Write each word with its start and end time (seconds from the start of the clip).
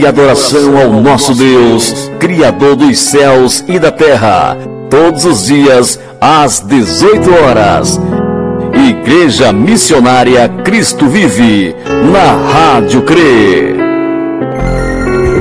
e 0.00 0.06
adoração 0.06 0.78
ao 0.78 0.92
nosso 0.92 1.34
Deus, 1.34 2.10
Criador 2.18 2.74
dos 2.74 2.98
céus 2.98 3.62
e 3.68 3.78
da 3.78 3.90
terra, 3.90 4.56
todos 4.88 5.26
os 5.26 5.46
dias 5.46 6.00
às 6.18 6.60
18 6.60 7.30
horas. 7.30 8.00
Igreja 8.72 9.52
Missionária 9.52 10.48
Cristo 10.64 11.06
Vive, 11.06 11.76
na 12.10 12.32
Rádio 12.50 13.02
CRE. 13.02 13.76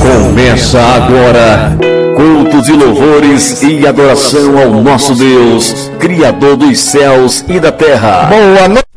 Começa 0.00 0.80
agora. 0.80 1.76
Cultos 2.16 2.68
e 2.68 2.72
louvores 2.72 3.62
e 3.62 3.86
adoração 3.86 4.58
ao 4.58 4.82
nosso 4.82 5.14
Deus, 5.14 5.90
Criador 5.98 6.56
dos 6.56 6.78
céus 6.78 7.44
e 7.48 7.58
da 7.58 7.72
terra. 7.72 8.26
Boa 8.28 8.68
noite, 8.68 8.89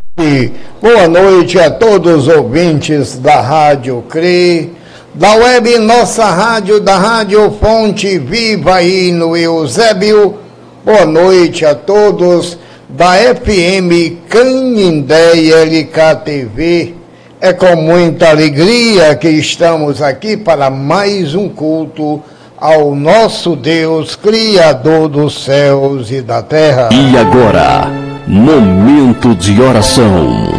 boa 0.79 1.07
noite 1.07 1.59
a 1.59 1.71
todos 1.71 2.27
os 2.27 2.35
ouvintes 2.35 3.17
da 3.17 3.41
Rádio 3.41 4.03
CRE, 4.07 4.71
da 5.11 5.33
web 5.33 5.79
Nossa 5.79 6.25
Rádio, 6.25 6.79
da 6.79 6.97
Rádio 6.99 7.51
Fonte 7.59 8.19
Viva 8.19 8.75
aí 8.75 9.11
no 9.11 9.35
Eusébio. 9.35 10.37
Boa 10.85 11.07
noite 11.07 11.65
a 11.65 11.73
todos 11.73 12.59
da 12.87 13.13
FM 13.13 14.27
Canindé 14.29 15.31
LKTV. 15.33 16.93
É 17.41 17.51
com 17.51 17.75
muita 17.75 18.29
alegria 18.29 19.15
que 19.15 19.29
estamos 19.29 19.99
aqui 19.99 20.37
para 20.37 20.69
mais 20.69 21.33
um 21.33 21.49
culto 21.49 22.21
ao 22.55 22.93
nosso 22.93 23.55
Deus, 23.55 24.15
Criador 24.15 25.09
dos 25.09 25.43
céus 25.43 26.11
e 26.11 26.21
da 26.21 26.43
terra. 26.43 26.89
E 26.91 27.17
agora, 27.17 28.12
momento 28.33 29.35
de 29.35 29.61
oração. 29.61 30.49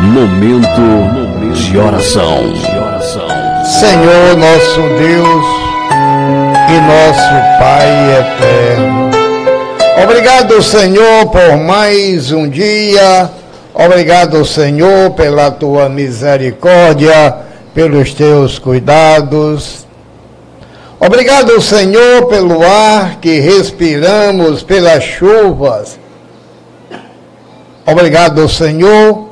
Momento 0.00 1.52
de 1.54 1.78
oração. 1.78 2.52
Senhor 3.64 4.36
nosso 4.36 4.80
Deus 4.98 5.44
e 6.68 6.80
nosso 6.80 7.58
Pai 7.60 8.18
eterno. 8.18 9.10
Obrigado, 10.02 10.60
Senhor, 10.60 11.26
por 11.30 11.56
mais 11.58 12.32
um 12.32 12.48
dia. 12.48 13.30
Obrigado, 13.72 14.44
Senhor, 14.44 15.12
pela 15.12 15.52
tua 15.52 15.88
misericórdia, 15.88 17.36
pelos 17.72 18.12
teus 18.14 18.58
cuidados. 18.58 19.86
Obrigado, 20.98 21.60
Senhor, 21.62 22.26
pelo 22.26 22.66
ar 22.66 23.20
que 23.20 23.38
respiramos, 23.38 24.64
pelas 24.64 25.04
chuvas. 25.04 26.07
Obrigado, 27.90 28.46
Senhor, 28.50 29.30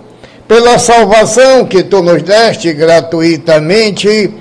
pela 0.48 0.78
salvação 0.78 1.66
que 1.66 1.82
tu 1.82 2.02
nos 2.02 2.22
deste 2.22 2.72
gratuitamente 2.72 4.32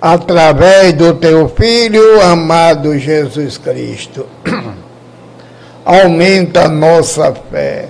através 0.00 0.92
do 0.92 1.12
teu 1.14 1.48
Filho 1.48 2.22
amado 2.22 2.96
Jesus 2.96 3.58
Cristo. 3.58 4.26
Aumenta 5.84 6.68
nossa 6.68 7.34
fé. 7.50 7.86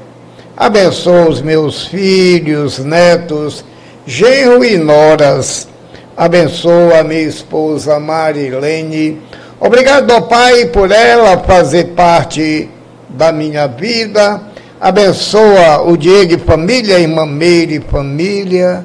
Abençoa 0.57 1.29
os 1.29 1.43
meus 1.43 1.87
filhos, 1.87 2.79
netos, 2.79 3.63
genro 4.07 4.65
e 4.65 4.79
noras. 4.79 5.69
Abençoa 6.17 7.01
a 7.01 7.05
minha 7.05 7.21
esposa 7.21 8.01
Marilene. 8.01 9.21
Obrigado, 9.61 10.23
Pai, 10.23 10.65
por 10.65 10.91
ela 10.91 11.37
fazer 11.41 11.89
parte 11.89 12.71
da 13.07 13.31
minha 13.31 13.67
vida. 13.67 14.54
Abençoa 14.85 15.81
o 15.81 15.97
Diego 15.97 16.35
e 16.35 16.39
família, 16.39 16.99
irmã 16.99 17.25
Meire 17.25 17.77
e 17.77 17.81
família. 17.81 18.85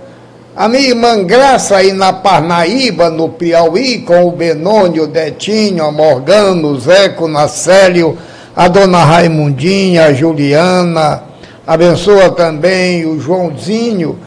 A 0.56 0.66
minha 0.70 0.88
irmã 0.92 1.22
Graça 1.26 1.76
aí 1.76 1.92
na 1.92 2.14
Parnaíba, 2.14 3.10
no 3.10 3.28
Piauí, 3.28 3.98
com 4.04 4.26
o 4.26 4.32
Benônio, 4.32 5.04
o 5.04 5.08
Detinho, 5.08 5.84
a 5.84 5.92
Morgano, 5.92 6.70
o 6.70 6.80
Zeco, 6.80 7.26
o 7.26 7.28
Nacélio, 7.28 8.18
a 8.56 8.70
dona 8.70 9.04
Raimundinha, 9.04 10.06
a 10.06 10.14
Juliana. 10.14 11.22
Abençoa 11.68 12.32
também 12.32 13.06
o 13.06 13.20
Joãozinho, 13.20 14.18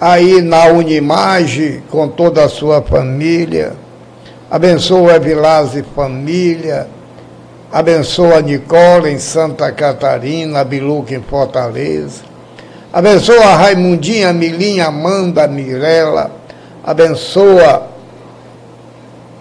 aí 0.00 0.40
na 0.40 0.66
Unimage, 0.66 1.82
com 1.90 2.06
toda 2.06 2.44
a 2.44 2.48
sua 2.48 2.80
família. 2.82 3.72
Abençoa 4.48 5.14
a 5.14 5.16
Evilás 5.16 5.74
e 5.74 5.82
família. 5.82 6.86
Abençoa 7.72 8.38
a 8.38 8.40
Nicola 8.40 9.10
em 9.10 9.18
Santa 9.18 9.72
Catarina, 9.72 10.60
a 10.60 10.64
Biluca 10.64 11.14
em 11.14 11.20
Fortaleza. 11.20 12.22
Abençoa 12.92 13.44
a 13.44 13.56
Raimundinha, 13.56 14.28
a 14.28 14.32
Milinha, 14.32 14.86
Amanda, 14.86 15.44
a 15.44 15.48
Mirella. 15.48 16.30
Abençoa 16.84 17.88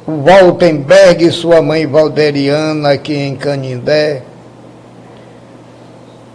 o 0.07 0.23
Waltenberg 0.23 1.23
e 1.23 1.31
sua 1.31 1.61
mãe 1.61 1.85
Valderiana 1.85 2.93
aqui 2.93 3.13
em 3.13 3.35
Canindé. 3.35 4.23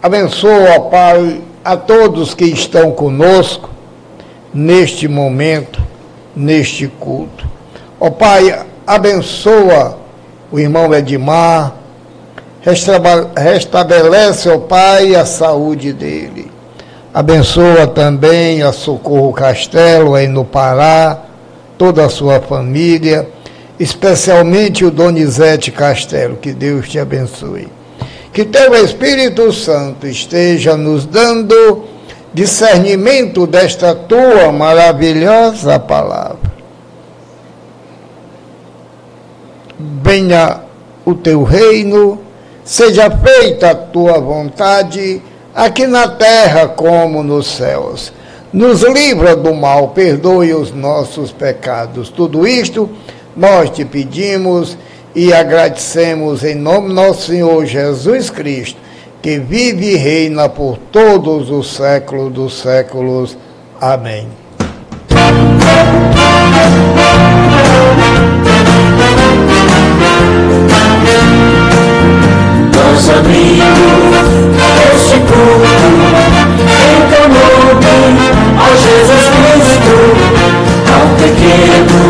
Abençoa, 0.01 0.89
Pai, 0.89 1.41
a 1.63 1.75
todos 1.75 2.33
que 2.33 2.45
estão 2.45 2.91
conosco, 2.91 3.69
neste 4.53 5.07
momento, 5.07 5.81
neste 6.35 6.87
culto. 6.87 7.47
Ó 7.99 8.09
Pai, 8.09 8.65
abençoa 8.87 9.99
o 10.51 10.59
irmão 10.59 10.93
Edmar, 10.93 11.80
restabelece, 12.63 14.49
ó 14.49 14.59
Pai, 14.59 15.15
a 15.15 15.25
saúde 15.25 15.91
dele. 15.91 16.51
Abençoa 17.13 17.87
também 17.87 18.61
a 18.61 18.71
Socorro 18.71 19.33
Castelo 19.33 20.15
aí 20.15 20.27
no 20.27 20.45
Pará, 20.45 21.25
toda 21.77 22.05
a 22.05 22.09
sua 22.09 22.39
família, 22.39 23.27
especialmente 23.79 24.85
o 24.85 24.91
Donizete 24.91 25.71
Castelo. 25.71 26.37
Que 26.37 26.53
Deus 26.53 26.87
te 26.87 26.99
abençoe. 26.99 27.67
Que 28.31 28.45
teu 28.45 28.73
Espírito 28.75 29.51
Santo 29.51 30.07
esteja 30.07 30.77
nos 30.77 31.05
dando 31.05 31.83
discernimento 32.33 33.45
desta 33.45 33.93
tua 33.93 34.51
maravilhosa 34.53 35.77
palavra. 35.79 36.51
Venha 40.01 40.61
o 41.03 41.13
teu 41.13 41.43
reino, 41.43 42.19
seja 42.63 43.09
feita 43.09 43.71
a 43.71 43.75
tua 43.75 44.19
vontade, 44.19 45.21
aqui 45.53 45.87
na 45.87 46.07
terra 46.07 46.67
como 46.67 47.23
nos 47.23 47.47
céus. 47.47 48.13
Nos 48.53 48.81
livra 48.83 49.35
do 49.35 49.53
mal, 49.53 49.89
perdoe 49.89 50.53
os 50.53 50.73
nossos 50.73 51.31
pecados. 51.31 52.09
Tudo 52.09 52.45
isto 52.45 52.89
nós 53.35 53.69
te 53.69 53.85
pedimos 53.85 54.77
e 55.15 55.33
agradecemos 55.33 56.43
em 56.43 56.55
nome 56.55 56.89
do 56.89 56.93
nosso 56.93 57.27
Senhor 57.27 57.65
Jesus 57.65 58.29
Cristo, 58.29 58.79
que 59.21 59.37
vive 59.37 59.93
e 59.93 59.95
reina 59.95 60.49
por 60.49 60.77
todos 60.91 61.49
os 61.49 61.73
séculos 61.73 62.33
dos 62.33 62.59
séculos. 62.59 63.37
Amém. 63.79 64.40
Nós 72.91 73.09
abrimos 73.09 74.27
este 74.93 75.17
culto 75.19 75.95
em 76.67 76.99
teu 77.09 77.25
nome, 77.29 78.27
Jesus 78.75 79.25
Cristo, 79.31 79.95
ao 80.91 81.05
pequeno 81.15 82.01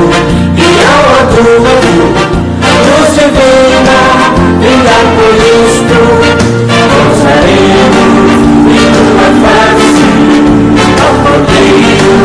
e 0.57 0.59
ao 0.83 1.03
adulto 1.21 2.41
luz 2.81 3.09
divina, 3.13 3.99
brilhar 4.57 5.05
por 5.15 5.35
isto, 5.37 5.99
gozaremos 6.91 8.31
em 8.71 8.85
tua 8.91 9.27
face, 9.43 10.09
ao 11.03 11.13
Cordeiro 11.21 12.15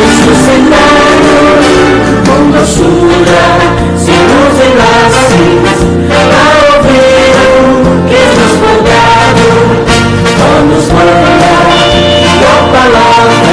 ressuscitado, 0.00 1.30
com 2.26 2.40
doçura 2.50 3.44
se 3.96 4.10
nos 4.10 4.56
enlaces, 4.66 5.71
vamos 10.62 10.88
mandar 10.92 12.22
tua 12.38 12.68
palavra, 12.72 13.51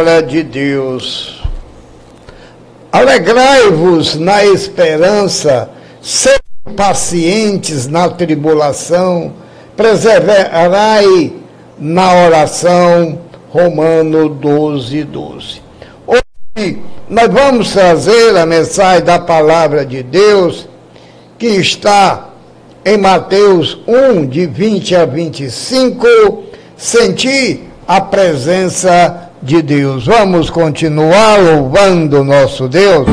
palavra 0.00 0.22
de 0.22 0.42
Deus: 0.42 1.42
Alegrai-vos 2.90 4.16
na 4.16 4.44
esperança, 4.44 5.70
sede 6.00 6.40
pacientes 6.74 7.86
na 7.86 8.08
tribulação, 8.08 9.34
perseverai 9.76 11.34
na 11.78 12.26
oração. 12.26 13.18
Romano 13.50 14.28
12, 14.28 15.02
12. 15.02 15.60
Hoje 16.06 16.78
nós 17.08 17.28
vamos 17.28 17.72
trazer 17.72 18.36
a 18.36 18.46
mensagem 18.46 19.04
da 19.04 19.18
palavra 19.18 19.84
de 19.84 20.04
Deus 20.04 20.68
que 21.36 21.48
está 21.48 22.28
em 22.84 22.96
Mateus 22.96 23.76
1, 23.88 24.26
de 24.26 24.46
20 24.46 24.94
a 24.94 25.04
25, 25.04 26.44
sentir 26.76 27.68
a 27.88 28.00
presença 28.00 29.29
de 29.42 29.62
Deus. 29.62 30.06
Vamos 30.06 30.50
continuar 30.50 31.38
louvando 31.40 32.22
nosso 32.24 32.68
Deus. 32.68 33.06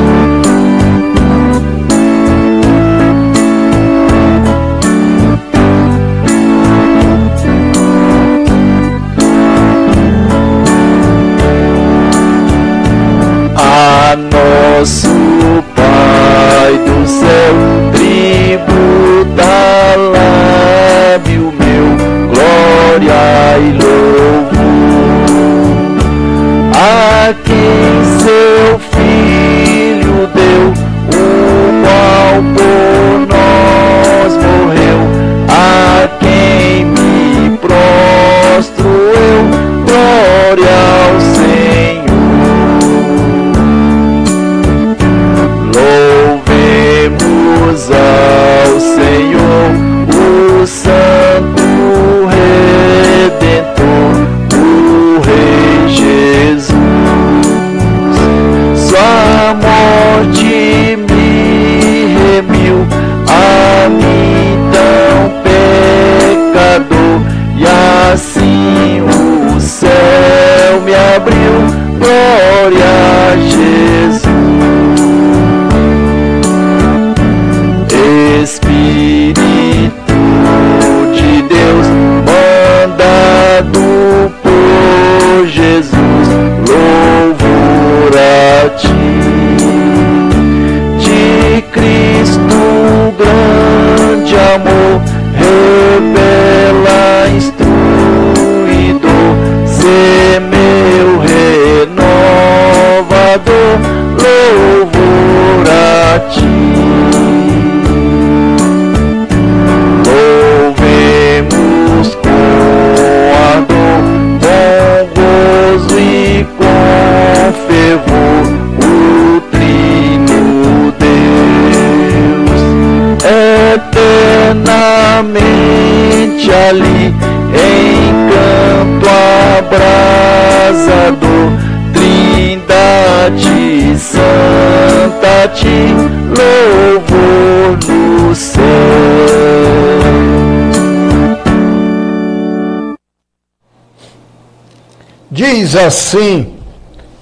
Diz 145.49 145.77
assim 145.77 146.55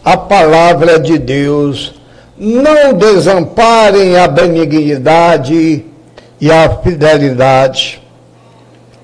a 0.04 0.18
palavra 0.18 0.98
de 1.00 1.20
Deus: 1.20 1.94
não 2.36 2.92
desamparem 2.92 4.18
a 4.18 4.28
benignidade 4.28 5.86
e 6.42 6.52
a 6.52 6.68
fidelidade. 6.78 8.02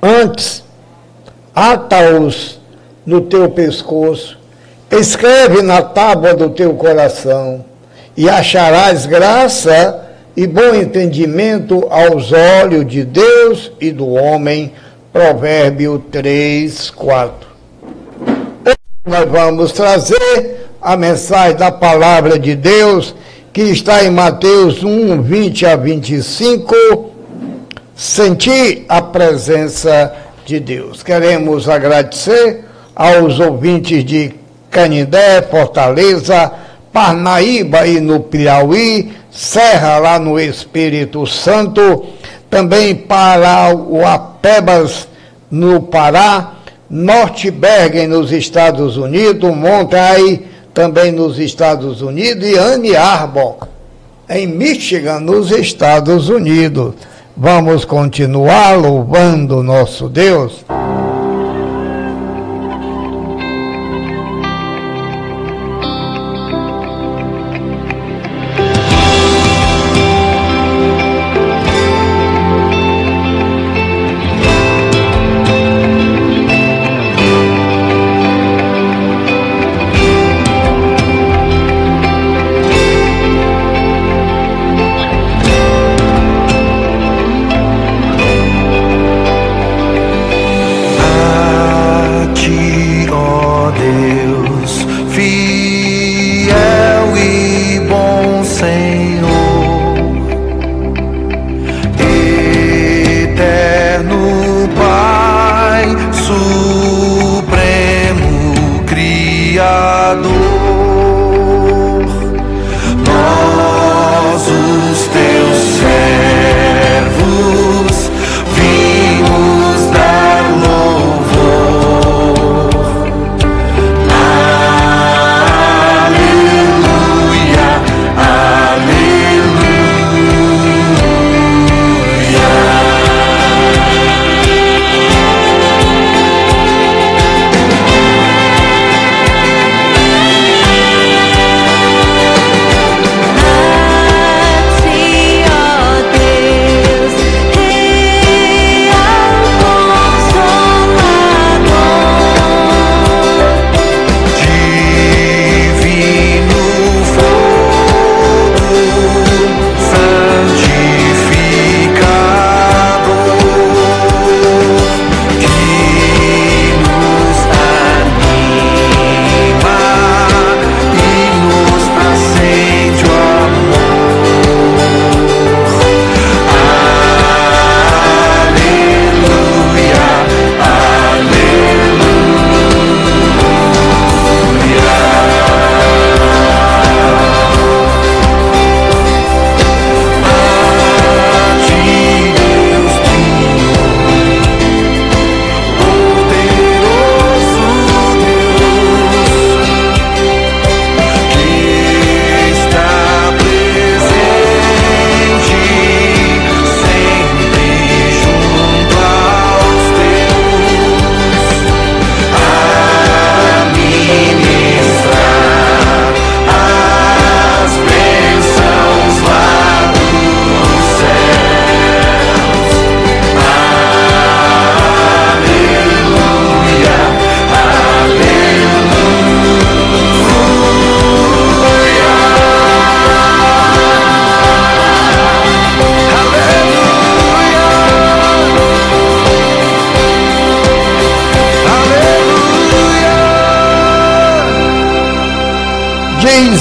Antes, 0.01 0.63
ata-os 1.53 2.59
no 3.05 3.21
teu 3.21 3.51
pescoço, 3.51 4.39
escreve 4.89 5.61
na 5.61 5.83
tábua 5.83 6.33
do 6.33 6.49
teu 6.49 6.73
coração, 6.73 7.63
e 8.17 8.27
acharás 8.27 9.05
graça 9.05 10.03
e 10.35 10.47
bom 10.47 10.73
entendimento 10.73 11.87
aos 11.91 12.31
olhos 12.31 12.87
de 12.87 13.03
Deus 13.03 13.71
e 13.79 13.91
do 13.91 14.09
homem. 14.09 14.73
Provérbio 15.13 15.99
3, 16.09 16.89
4. 16.89 17.50
Nós 19.03 19.27
vamos 19.31 19.71
trazer 19.71 20.69
a 20.79 20.95
mensagem 20.95 21.57
da 21.57 21.71
palavra 21.71 22.37
de 22.37 22.55
Deus 22.55 23.15
que 23.51 23.63
está 23.63 24.03
em 24.03 24.11
Mateus 24.11 24.83
1, 24.83 25.23
20 25.23 25.65
a 25.65 25.75
25. 25.75 27.09
Sentir 27.95 28.85
a 28.87 29.01
presença 29.01 30.13
de 30.45 30.59
Deus. 30.59 31.01
Queremos 31.01 31.67
agradecer 31.67 32.63
aos 32.95 33.39
ouvintes 33.39 34.05
de 34.05 34.35
Canindé, 34.69 35.41
Fortaleza, 35.49 36.51
Parnaíba 36.93 37.87
e 37.87 37.99
no 37.99 38.19
Piauí, 38.19 39.11
Serra 39.31 39.97
lá 39.97 40.19
no 40.19 40.39
Espírito 40.39 41.25
Santo, 41.25 42.05
também 42.51 42.93
para 42.93 43.73
o 43.75 44.05
Apebas 44.05 45.07
no 45.49 45.81
Pará, 45.81 46.60
Norte 46.93 47.49
Bergen 47.49 48.09
nos 48.09 48.33
Estados 48.33 48.97
Unidos, 48.97 49.55
Monterey 49.55 50.45
também 50.73 51.09
nos 51.09 51.39
Estados 51.39 52.01
Unidos 52.01 52.45
e 52.45 52.57
Anne 52.57 52.97
Arbor 52.97 53.65
em 54.27 54.45
Michigan 54.45 55.21
nos 55.21 55.51
Estados 55.51 56.27
Unidos. 56.27 56.95
Vamos 57.35 57.85
continuar 57.85 58.77
louvando 58.77 59.63
nosso 59.63 60.09
Deus. 60.09 60.65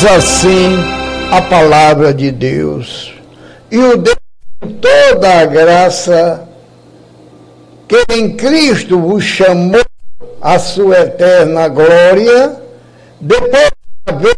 Diz 0.01 0.11
assim 0.11 0.79
a 1.31 1.43
palavra 1.43 2.15
de 2.15 2.31
Deus. 2.31 3.13
E 3.71 3.77
o 3.77 3.99
Deus 3.99 4.17
de 4.63 4.73
toda 4.77 5.41
a 5.41 5.45
graça, 5.45 6.49
que 7.87 8.03
em 8.15 8.35
Cristo 8.35 8.99
vos 8.99 9.23
chamou 9.23 9.85
à 10.41 10.59
sua 10.59 11.01
eterna 11.01 11.69
glória, 11.69 12.57
depois 13.21 13.73
de 14.07 14.15
haver 14.15 14.37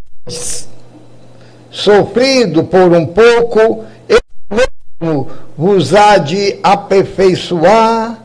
sofrido 1.71 2.65
por 2.65 2.93
um 2.93 3.07
pouco, 3.07 3.85
ele 4.09 4.21
mesmo 4.51 5.31
vos 5.57 5.95
há 5.95 6.19
de 6.19 6.59
aperfeiçoar, 6.61 8.19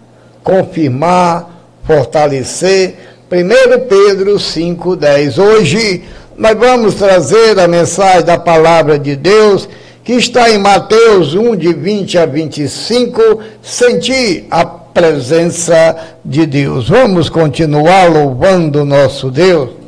confirmar, 0.44 1.52
fortalecer. 1.84 2.96
1 3.30 3.88
Pedro 3.88 4.38
5,10. 4.38 5.38
Hoje 5.38 6.04
nós 6.38 6.56
vamos 6.58 6.94
trazer 6.94 7.60
a 7.60 7.68
mensagem 7.68 8.24
da 8.24 8.38
palavra 8.38 9.00
de 9.00 9.16
Deus 9.16 9.68
que 10.04 10.14
está 10.14 10.50
em 10.50 10.58
Mateus 10.58 11.34
1, 11.34 11.56
de 11.56 11.74
20 11.74 12.18
a 12.18 12.26
25. 12.26 13.40
Sentir 13.62 14.46
a 14.50 14.64
presença 14.64 15.96
de 16.24 16.46
Deus. 16.46 16.88
Vamos 16.88 17.28
continuar 17.28 18.10
louvando 18.10 18.86
nosso 18.86 19.30
Deus. 19.32 19.87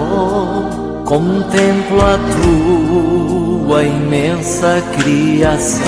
contemplo 1.06 2.02
a 2.02 2.18
tua 3.68 3.84
imensa 3.84 4.82
criação, 4.98 5.84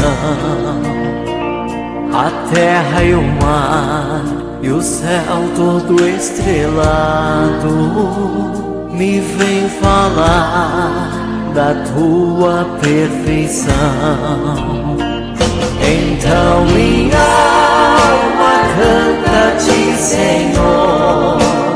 a 2.13 2.29
terra 2.53 3.03
e 3.03 3.13
o 3.13 3.21
mar 3.21 4.23
e 4.61 4.69
o 4.69 4.81
céu 4.81 5.49
todo 5.55 6.07
estrelado, 6.07 7.69
me 8.91 9.19
vem 9.19 9.69
falar 9.81 11.11
da 11.53 11.73
tua 11.93 12.65
perfeição. 12.81 13.69
Então 15.81 16.65
minha 16.65 17.17
alma 17.17 18.61
canta-te, 18.75 19.95
Senhor. 19.97 21.68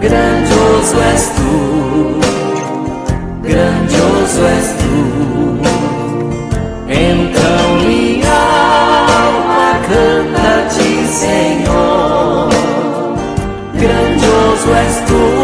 Grandioso 0.00 1.00
és 1.12 1.24
tu, 1.36 2.20
grandioso 3.42 4.44
és 4.46 4.68
tu. 4.78 5.58
Então 6.88 7.74
minha 7.84 8.40
alma 9.18 9.80
canta-te, 9.88 10.90
Senhor. 11.08 12.48
Grandioso 13.74 14.70
és 14.86 14.96
tu, 15.08 15.37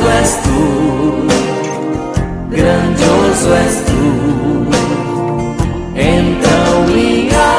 Grandioso 0.00 0.18
és 0.18 0.32
tu, 0.42 0.60
grandioso 2.48 3.52
és 3.52 3.76
tu. 3.84 4.04
Então 5.94 6.86
minha 6.86 7.50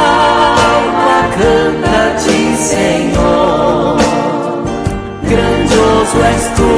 alma 0.73 1.29
canta-te, 1.35 2.39
Senhor. 2.57 3.97
Grandioso 5.21 6.17
és 6.33 6.45
tu, 6.57 6.71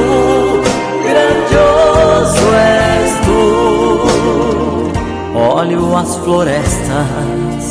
grandioso 1.08 2.46
és 2.52 3.12
tu. 3.24 3.42
Olho 5.34 5.96
as 5.96 6.12
florestas 6.16 7.64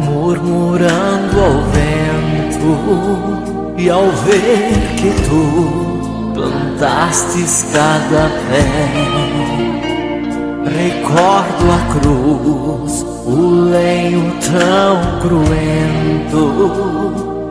murmurando 0.00 1.36
ao 1.40 1.56
vento, 1.76 2.70
e 3.78 3.88
ao 3.88 4.08
ver 4.26 4.96
que 4.96 5.10
tu 5.28 5.89
plantastes 6.80 7.66
cada 7.74 8.30
pé, 8.48 8.64
recordo 10.64 11.64
a 11.70 11.80
cruz, 11.92 13.04
o 13.26 13.36
lenho 13.70 14.32
tão 14.40 15.20
cruento, 15.20 16.42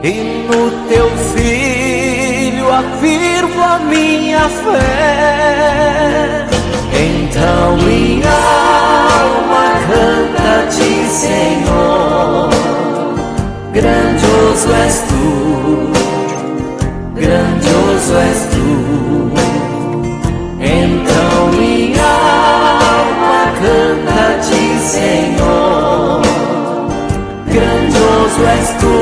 e 0.04 0.48
no 0.48 0.72
teu 0.90 1.08
filho 1.36 2.74
afirmo 2.74 3.62
a 3.62 3.78
minha 3.78 4.50
fé. 4.50 6.48
Então 6.92 7.78
minha 7.78 8.32
alma 9.22 9.66
canta-te, 9.88 10.92
Senhor. 11.08 12.50
Grandioso 13.74 14.74
és 14.74 15.04
tu, 15.08 16.09
grandioso 17.20 18.16
és 18.18 18.42
tu. 18.52 19.32
Então 20.60 21.48
minha 21.52 22.14
alma 22.96 23.40
canta-te, 23.60 24.64
Senhor. 24.80 26.22
Grandioso 27.48 28.42
és 28.58 28.70
tu, 28.80 28.94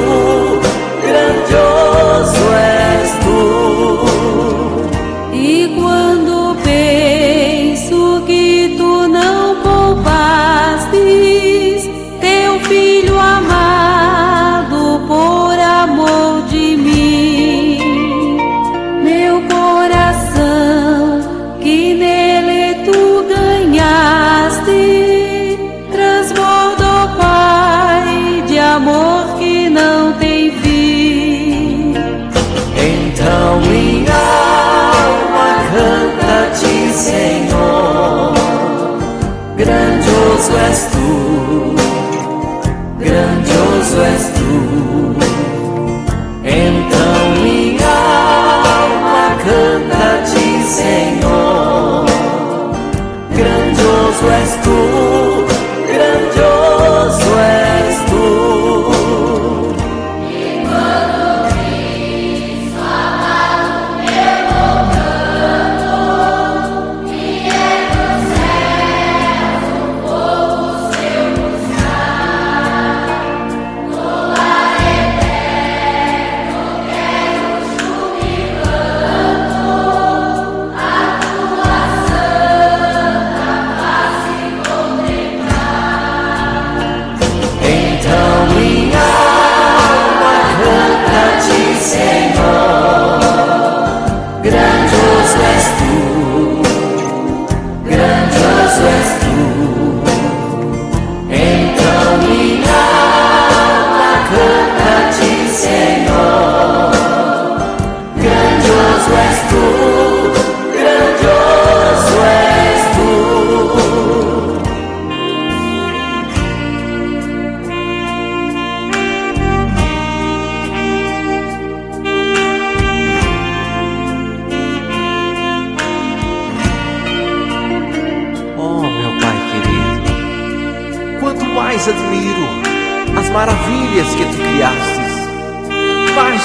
és 40.50 40.88
tu, 40.92 41.27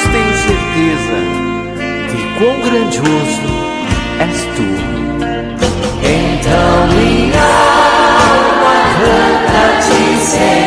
mas 0.03 0.11
tenho 0.11 0.35
certeza 0.35 1.17
que 2.11 2.21
quão 2.39 2.57
grandioso 2.61 3.51
és 4.21 4.39
tu. 4.57 4.69
Então 6.05 6.87
minha 6.89 7.49
alma 8.23 8.75
canta-te, 8.99 10.01
Senhor. 10.25 10.62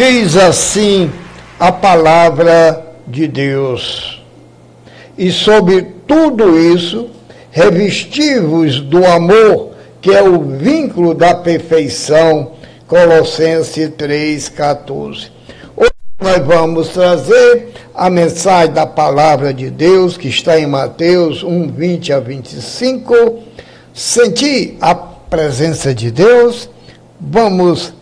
Diz 0.00 0.34
assim 0.34 1.12
a 1.58 1.70
palavra 1.70 2.94
de 3.06 3.28
Deus. 3.28 4.22
E 5.18 5.30
sobre 5.30 5.82
tudo 6.06 6.58
isso, 6.58 7.10
revestivos 7.50 8.80
do 8.80 9.04
amor, 9.04 9.72
que 10.00 10.10
é 10.10 10.22
o 10.22 10.40
vínculo 10.40 11.12
da 11.12 11.34
perfeição. 11.34 12.52
Colossenses 12.88 13.90
3,14. 13.90 15.28
Hoje 15.76 15.92
nós 16.18 16.46
vamos 16.46 16.88
trazer 16.88 17.68
a 17.94 18.08
mensagem 18.08 18.72
da 18.72 18.86
palavra 18.86 19.52
de 19.52 19.68
Deus, 19.68 20.16
que 20.16 20.28
está 20.28 20.58
em 20.58 20.66
Mateus 20.66 21.42
1, 21.42 21.72
20 21.72 22.12
a 22.14 22.20
25. 22.20 23.40
Sentir 23.92 24.78
a 24.80 24.94
presença 24.94 25.94
de 25.94 26.10
Deus. 26.10 26.70
Vamos 27.20 27.99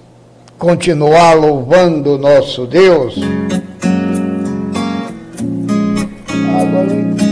continuar 0.59 1.35
louvando 1.35 2.19
nosso 2.19 2.67
Deus. 2.67 3.15
Agora, 6.61 7.28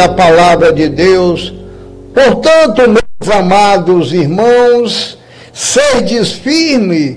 a 0.00 0.08
palavra 0.08 0.72
de 0.72 0.88
Deus: 0.88 1.52
Portanto, 2.14 2.82
meus 2.88 3.36
amados 3.36 4.12
irmãos, 4.12 5.18
sedes 5.52 6.32
firmes 6.32 7.16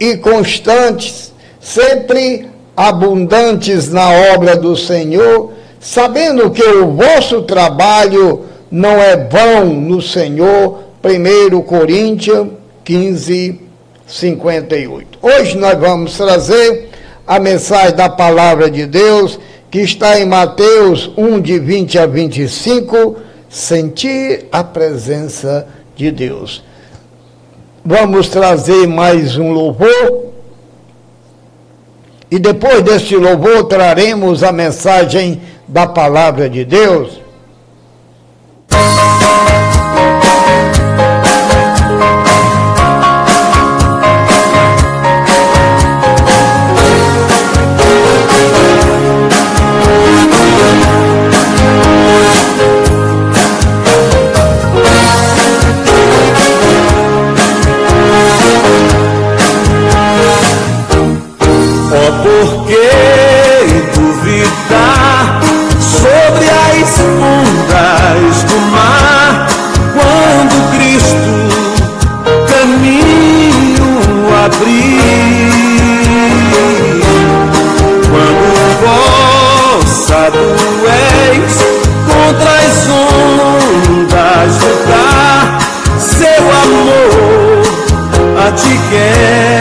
e 0.00 0.16
constantes, 0.16 1.32
sempre 1.60 2.48
abundantes 2.76 3.90
na 3.90 4.10
obra 4.34 4.56
do 4.56 4.76
Senhor, 4.76 5.52
sabendo 5.78 6.50
que 6.50 6.62
o 6.62 6.92
vosso 6.92 7.42
trabalho 7.42 8.44
não 8.70 9.00
é 9.00 9.16
vão 9.16 9.66
no 9.66 10.02
Senhor. 10.02 10.82
1 11.04 11.60
Coríntios 11.62 12.48
15, 12.82 13.60
58. 14.06 15.18
Hoje 15.20 15.56
nós 15.58 15.78
vamos 15.78 16.16
trazer 16.16 16.88
a 17.26 17.38
mensagem 17.38 17.94
da 17.94 18.08
palavra 18.08 18.70
de 18.70 18.86
Deus 18.86 19.38
que 19.74 19.80
está 19.80 20.20
em 20.20 20.24
Mateus 20.24 21.10
1, 21.16 21.40
de 21.40 21.58
20 21.58 21.98
a 21.98 22.06
25, 22.06 23.16
sentir 23.48 24.46
a 24.52 24.62
presença 24.62 25.66
de 25.96 26.12
Deus. 26.12 26.62
Vamos 27.84 28.28
trazer 28.28 28.86
mais 28.86 29.36
um 29.36 29.50
louvor. 29.50 30.26
E 32.30 32.38
depois 32.38 32.82
deste 32.82 33.16
louvor 33.16 33.64
traremos 33.64 34.44
a 34.44 34.52
mensagem 34.52 35.42
da 35.66 35.88
palavra 35.88 36.48
de 36.48 36.64
Deus. 36.64 37.20
Amor 88.54 88.60
a 88.60 88.62
ti 88.62 88.78
quer 88.90 89.53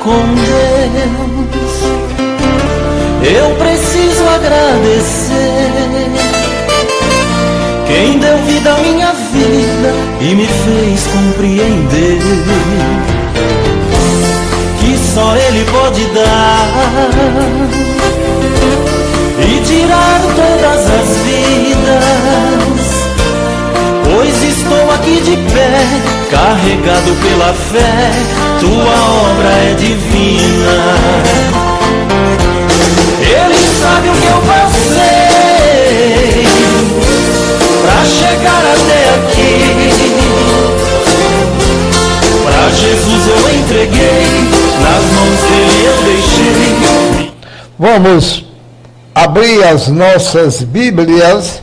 com 0.00 0.34
Deus. 0.34 1.74
Eu 3.22 3.54
preciso 3.56 4.24
agradecer. 4.34 5.70
Quem 7.86 8.18
deu 8.18 8.38
vida 8.38 8.72
à 8.72 8.78
minha 8.78 9.12
vida 9.12 9.94
e 10.20 10.34
me 10.34 10.46
fez 10.46 11.06
compreender 11.06 12.18
que 14.80 14.98
só 15.12 15.36
Ele 15.36 15.64
pode 15.70 16.04
dar 16.06 16.70
e 19.38 19.60
tirar 19.64 20.20
todas 20.36 20.86
as 21.00 21.08
vidas. 21.26 22.20
Pois 24.04 24.42
estou 24.42 24.90
aqui 24.92 25.20
de 25.20 25.36
pé, 25.52 25.80
carregado 26.30 27.12
pela 27.22 27.52
fé, 27.54 28.12
tua 28.60 28.94
obra 29.30 29.48
é 29.48 29.74
divina. 29.74 30.76
Ele 33.20 33.58
sabe 33.80 34.08
o 34.08 34.12
que 34.12 34.26
eu 34.26 34.40
passei 34.46 35.30
pra 37.82 38.04
chegar 38.04 38.62
até 38.74 39.00
aqui. 39.14 39.52
Pra 42.44 42.62
Jesus 42.70 43.26
eu 43.26 43.40
entreguei, 43.58 44.26
nas 44.82 45.04
mãos 45.14 45.40
dele 45.48 45.80
eu 45.86 45.96
deixei. 46.04 47.32
Vamos 47.78 48.44
abrir 49.14 49.64
as 49.64 49.88
nossas 49.88 50.62
Bíblias 50.62 51.62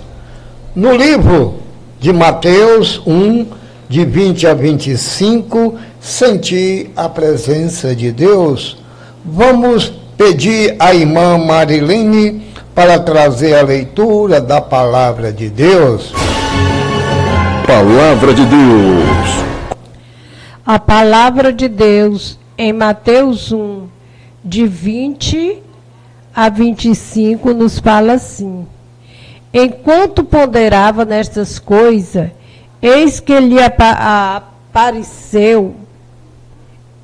no 0.76 0.96
livro 0.96 1.60
de 2.00 2.12
Mateus 2.12 3.02
1, 3.06 3.46
de 3.88 4.04
20 4.04 4.48
a 4.48 4.54
25, 4.54 5.76
sentir 6.08 6.90
a 6.96 7.10
presença 7.10 7.94
de 7.94 8.14
Deus. 8.14 8.78
Vamos 9.26 9.92
pedir 10.18 10.78
à 10.80 10.94
irmã 10.94 11.38
Marilene 11.38 12.48
para 12.74 12.98
trazer 12.98 13.56
a 13.56 13.62
leitura 13.62 14.40
da 14.40 14.62
palavra 14.62 15.34
de 15.34 15.50
Deus. 15.50 16.14
Palavra 17.68 18.34
de 18.34 18.46
Deus. 18.46 19.30
A 20.66 20.80
palavra 20.80 21.52
de 21.52 21.68
Deus 21.68 22.40
em 22.58 22.72
Mateus 22.72 23.52
1, 23.52 23.88
de 24.42 24.66
20 24.66 25.62
a 26.34 26.48
25, 26.48 27.54
nos 27.54 27.80
fala 27.80 28.14
assim: 28.14 28.66
Enquanto 29.54 30.24
ponderava 30.24 31.04
nestas 31.04 31.60
coisas, 31.60 32.30
eis 32.82 33.20
que 33.20 33.38
lhe 33.42 33.62
apa 33.62 34.38
apareceu 34.72 35.76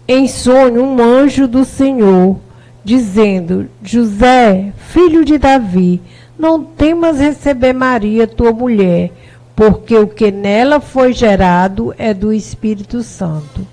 em 0.07 0.27
sonho 0.27 0.83
um 0.83 1.01
anjo 1.01 1.47
do 1.47 1.63
Senhor, 1.63 2.37
dizendo: 2.83 3.67
José, 3.81 4.73
filho 4.77 5.23
de 5.23 5.37
Davi, 5.37 6.01
não 6.37 6.63
temas 6.63 7.19
receber 7.19 7.73
Maria, 7.73 8.27
tua 8.27 8.51
mulher, 8.51 9.11
porque 9.55 9.97
o 9.97 10.07
que 10.07 10.31
nela 10.31 10.79
foi 10.79 11.13
gerado 11.13 11.93
é 11.97 12.13
do 12.13 12.33
Espírito 12.33 13.01
Santo. 13.03 13.65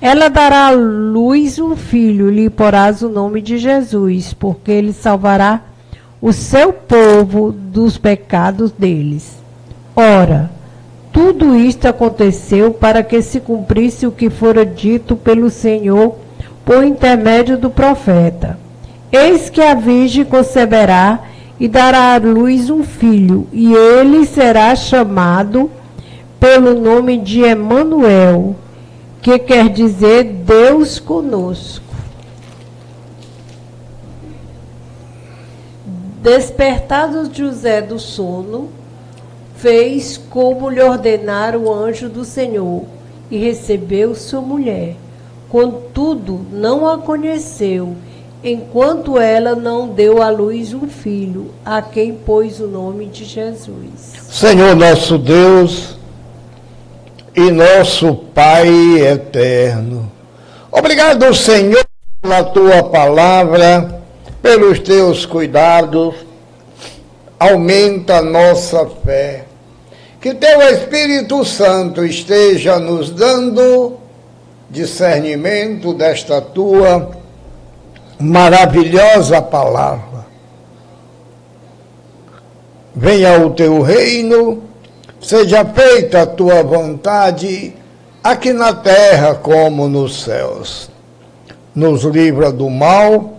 Ela 0.00 0.28
dará 0.28 0.66
à 0.66 0.70
luz 0.70 1.58
um 1.58 1.74
filho, 1.74 2.30
lhe 2.30 2.50
porás 2.50 3.02
o 3.02 3.08
nome 3.08 3.40
de 3.40 3.58
Jesus, 3.58 4.34
porque 4.34 4.70
ele 4.70 4.92
salvará 4.92 5.62
o 6.20 6.32
seu 6.32 6.72
povo 6.72 7.50
dos 7.50 7.96
pecados 7.96 8.70
deles. 8.70 9.36
Ora, 9.94 10.50
tudo 11.16 11.56
isto 11.56 11.88
aconteceu 11.88 12.74
para 12.74 13.02
que 13.02 13.22
se 13.22 13.40
cumprisse 13.40 14.06
o 14.06 14.12
que 14.12 14.28
fora 14.28 14.66
dito 14.66 15.16
pelo 15.16 15.48
Senhor 15.48 16.14
por 16.62 16.84
intermédio 16.84 17.56
do 17.56 17.70
profeta. 17.70 18.58
Eis 19.10 19.48
que 19.48 19.62
a 19.62 19.72
virgem 19.72 20.26
conceberá 20.26 21.20
e 21.58 21.68
dará 21.68 22.12
à 22.12 22.18
luz 22.18 22.68
um 22.68 22.84
filho, 22.84 23.46
e 23.50 23.72
ele 23.72 24.26
será 24.26 24.76
chamado 24.76 25.70
pelo 26.38 26.78
nome 26.78 27.16
de 27.16 27.40
Emanuel, 27.40 28.54
que 29.22 29.38
quer 29.38 29.70
dizer 29.70 30.22
Deus 30.44 30.98
conosco. 30.98 31.94
Despertado 36.22 37.32
José 37.32 37.80
do 37.80 37.98
sono, 37.98 38.68
fez 39.56 40.16
como 40.30 40.68
lhe 40.70 40.82
ordenara 40.82 41.58
o 41.58 41.72
anjo 41.72 42.08
do 42.08 42.24
Senhor 42.24 42.84
e 43.30 43.38
recebeu 43.38 44.14
sua 44.14 44.40
mulher. 44.40 44.94
Contudo, 45.48 46.44
não 46.52 46.86
a 46.86 46.98
conheceu, 46.98 47.96
enquanto 48.42 49.18
ela 49.18 49.54
não 49.54 49.88
deu 49.88 50.22
à 50.22 50.28
luz 50.28 50.74
um 50.74 50.88
filho, 50.88 51.52
a 51.64 51.80
quem 51.80 52.14
pôs 52.14 52.60
o 52.60 52.66
nome 52.66 53.06
de 53.06 53.24
Jesus. 53.24 54.14
Senhor 54.28 54.76
nosso 54.76 55.16
Deus 55.18 55.96
e 57.34 57.50
nosso 57.50 58.14
Pai 58.14 58.68
eterno. 59.00 60.10
Obrigado, 60.70 61.32
Senhor, 61.34 61.84
pela 62.20 62.44
tua 62.44 62.82
palavra, 62.84 64.02
pelos 64.42 64.78
teus 64.80 65.24
cuidados. 65.24 66.14
Aumenta 67.38 68.16
a 68.16 68.22
nossa 68.22 68.86
fé. 69.04 69.45
Que 70.26 70.34
teu 70.34 70.60
Espírito 70.60 71.44
Santo 71.44 72.04
esteja 72.04 72.80
nos 72.80 73.10
dando 73.10 73.96
discernimento 74.68 75.94
desta 75.94 76.40
tua 76.40 77.12
maravilhosa 78.18 79.40
palavra. 79.40 80.26
Venha 82.92 83.40
o 83.40 83.50
teu 83.50 83.80
reino, 83.82 84.64
seja 85.20 85.64
feita 85.64 86.22
a 86.22 86.26
tua 86.26 86.60
vontade, 86.60 87.72
aqui 88.20 88.52
na 88.52 88.74
terra 88.74 89.36
como 89.36 89.88
nos 89.88 90.24
céus. 90.24 90.90
Nos 91.72 92.02
livra 92.02 92.50
do 92.50 92.68
mal, 92.68 93.38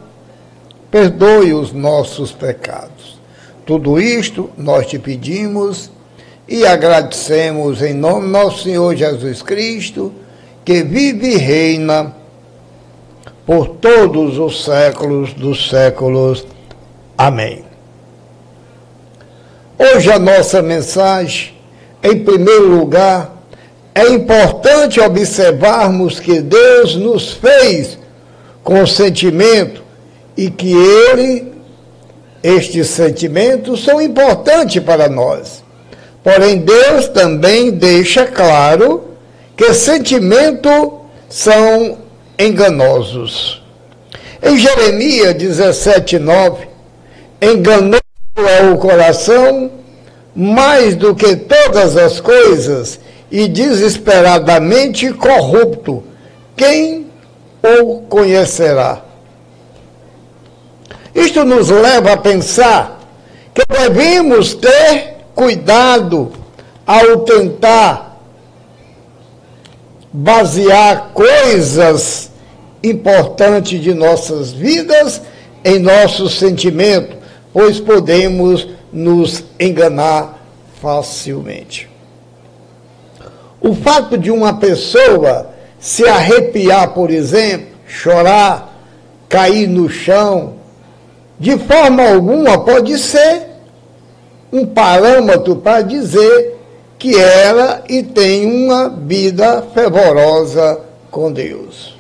perdoe 0.89 1.53
os 1.53 1.73
nossos 1.73 2.31
pecados. 2.31 3.19
Tudo 3.65 3.99
isto 3.99 4.49
nós 4.57 4.87
te 4.87 4.97
pedimos 4.97 5.91
e 6.47 6.65
agradecemos 6.65 7.81
em 7.81 7.93
nome 7.93 8.27
nosso 8.27 8.63
Senhor 8.63 8.95
Jesus 8.95 9.41
Cristo, 9.41 10.13
que 10.63 10.81
vive 10.81 11.33
e 11.33 11.37
reina 11.37 12.15
por 13.45 13.67
todos 13.67 14.37
os 14.37 14.63
séculos 14.63 15.33
dos 15.33 15.69
séculos. 15.69 16.45
Amém. 17.17 17.65
Hoje 19.77 20.11
a 20.11 20.17
nossa 20.17 20.61
mensagem, 20.61 21.53
em 22.01 22.23
primeiro 22.23 22.67
lugar, 22.67 23.37
é 23.93 24.07
importante 24.09 24.99
observarmos 24.99 26.19
que 26.19 26.39
Deus 26.39 26.95
nos 26.95 27.33
fez 27.33 27.97
com 28.63 28.85
sentimento 28.85 29.83
e 30.35 30.49
que 30.49 30.71
Ele, 30.71 31.51
estes 32.43 32.87
sentimentos, 32.87 33.83
são 33.83 34.01
importantes 34.01 34.81
para 34.83 35.09
nós. 35.09 35.66
Porém, 36.27 36.57
Deus 36.57 37.07
também 37.07 37.71
deixa 37.71 38.25
claro 38.25 39.11
que 39.55 39.73
sentimentos 39.73 40.91
são 41.29 41.99
enganosos. 42.37 43.63
Em 44.43 44.57
Jeremias 44.57 45.35
17, 45.35 46.19
9, 46.19 46.67
enganoso 47.41 48.01
é 48.35 48.69
o 48.69 48.77
coração 48.77 49.71
mais 50.35 50.97
do 50.97 51.15
que 51.15 51.33
todas 51.33 51.95
as 51.95 52.19
coisas 52.19 52.99
e 53.31 53.47
desesperadamente 53.47 55.13
corrupto. 55.13 56.03
Quem 56.57 57.07
o 57.63 58.01
conhecerá? 58.01 59.01
Isto 61.15 61.45
nos 61.45 61.69
leva 61.69 62.11
a 62.11 62.17
pensar 62.17 62.99
que 63.53 63.63
devemos 63.73 64.53
ter 64.55 65.16
cuidado 65.37 66.31
ao 66.83 67.19
tentar 67.19 68.17
basear 70.11 71.11
coisas 71.13 72.31
importantes 72.83 73.79
de 73.79 73.93
nossas 73.93 74.51
vidas 74.51 75.21
em 75.63 75.77
nosso 75.77 76.27
sentimento, 76.27 77.15
pois 77.53 77.79
podemos 77.79 78.67
nos 78.91 79.43
enganar 79.59 80.41
facilmente. 80.81 81.87
O 83.61 83.75
fato 83.75 84.17
de 84.17 84.31
uma 84.31 84.57
pessoa 84.57 85.51
se 85.79 86.07
arrepiar, 86.07 86.95
por 86.95 87.11
exemplo, 87.11 87.67
chorar, 87.87 88.75
cair 89.29 89.67
no 89.67 89.87
chão, 89.87 90.55
de 91.39 91.59
forma 91.59 92.01
alguma 92.09 92.65
pode 92.65 92.97
ser 92.97 93.46
um 94.51 94.65
parâmetro 94.65 95.55
para 95.57 95.81
dizer 95.81 96.57
que 96.97 97.15
ela 97.15 97.83
e 97.87 98.01
tem 98.03 98.45
uma 98.45 98.89
vida 98.89 99.63
fervorosa 99.73 100.79
com 101.11 101.31
Deus. 101.31 101.95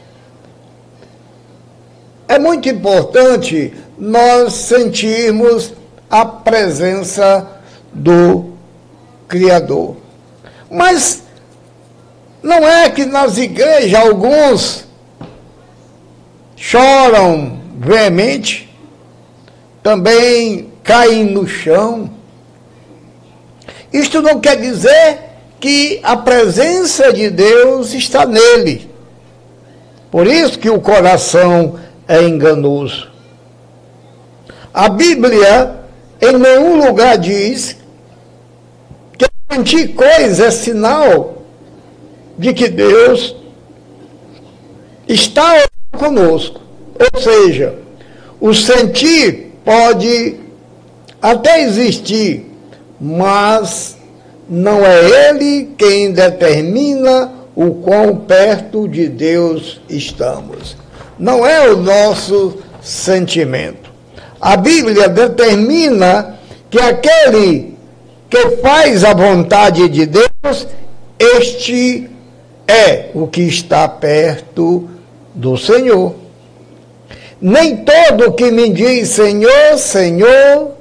É 2.27 2.37
muito 2.39 2.67
importante 2.67 3.73
nós 3.97 4.53
sentirmos 4.53 5.73
a 6.09 6.25
presença 6.25 7.47
do 7.93 8.53
Criador. 9.27 9.95
Mas 10.69 11.23
não 12.43 12.67
é 12.67 12.89
que 12.89 13.05
nas 13.05 13.37
igrejas 13.37 13.93
alguns 13.93 14.85
choram 16.55 17.59
veemente, 17.77 18.73
também 19.81 20.69
caem 20.83 21.25
no 21.25 21.47
chão, 21.47 22.09
isto 23.99 24.21
não 24.21 24.39
quer 24.39 24.57
dizer 24.57 25.19
que 25.59 25.99
a 26.03 26.15
presença 26.17 27.11
de 27.11 27.29
Deus 27.29 27.93
está 27.93 28.25
nele. 28.25 28.89
Por 30.11 30.27
isso 30.27 30.59
que 30.59 30.69
o 30.69 30.79
coração 30.79 31.79
é 32.07 32.21
enganoso. 32.23 33.09
A 34.73 34.89
Bíblia 34.89 35.75
em 36.21 36.33
nenhum 36.37 36.85
lugar 36.85 37.17
diz 37.17 37.77
que 39.17 39.25
sentir 39.51 39.89
coisa 39.89 40.45
é 40.45 40.51
sinal 40.51 41.41
de 42.37 42.53
que 42.53 42.69
Deus 42.69 43.35
está 45.07 45.65
conosco. 45.91 46.61
Ou 47.13 47.21
seja, 47.21 47.75
o 48.39 48.53
sentir 48.53 49.53
pode 49.65 50.37
até 51.21 51.61
existir, 51.61 52.46
mas 52.99 53.97
não 54.49 54.85
é 54.85 55.29
ele 55.29 55.69
quem 55.77 56.11
determina 56.11 57.31
o 57.55 57.71
quão 57.75 58.15
perto 58.15 58.87
de 58.87 59.07
Deus 59.07 59.81
estamos. 59.89 60.77
Não 61.17 61.45
é 61.45 61.69
o 61.69 61.77
nosso 61.77 62.57
sentimento. 62.81 63.91
A 64.39 64.55
Bíblia 64.55 65.09
determina 65.09 66.37
que 66.69 66.79
aquele 66.79 67.75
que 68.29 68.57
faz 68.57 69.03
a 69.03 69.13
vontade 69.13 69.87
de 69.89 70.05
Deus, 70.05 70.67
este 71.17 72.09
é 72.67 73.09
o 73.13 73.27
que 73.27 73.41
está 73.41 73.87
perto 73.87 74.87
do 75.33 75.57
Senhor. 75.57 76.15
Nem 77.41 77.77
todo 77.77 78.33
que 78.33 78.51
me 78.51 78.69
diz 78.69 79.09
Senhor, 79.09 79.77
Senhor, 79.77 80.71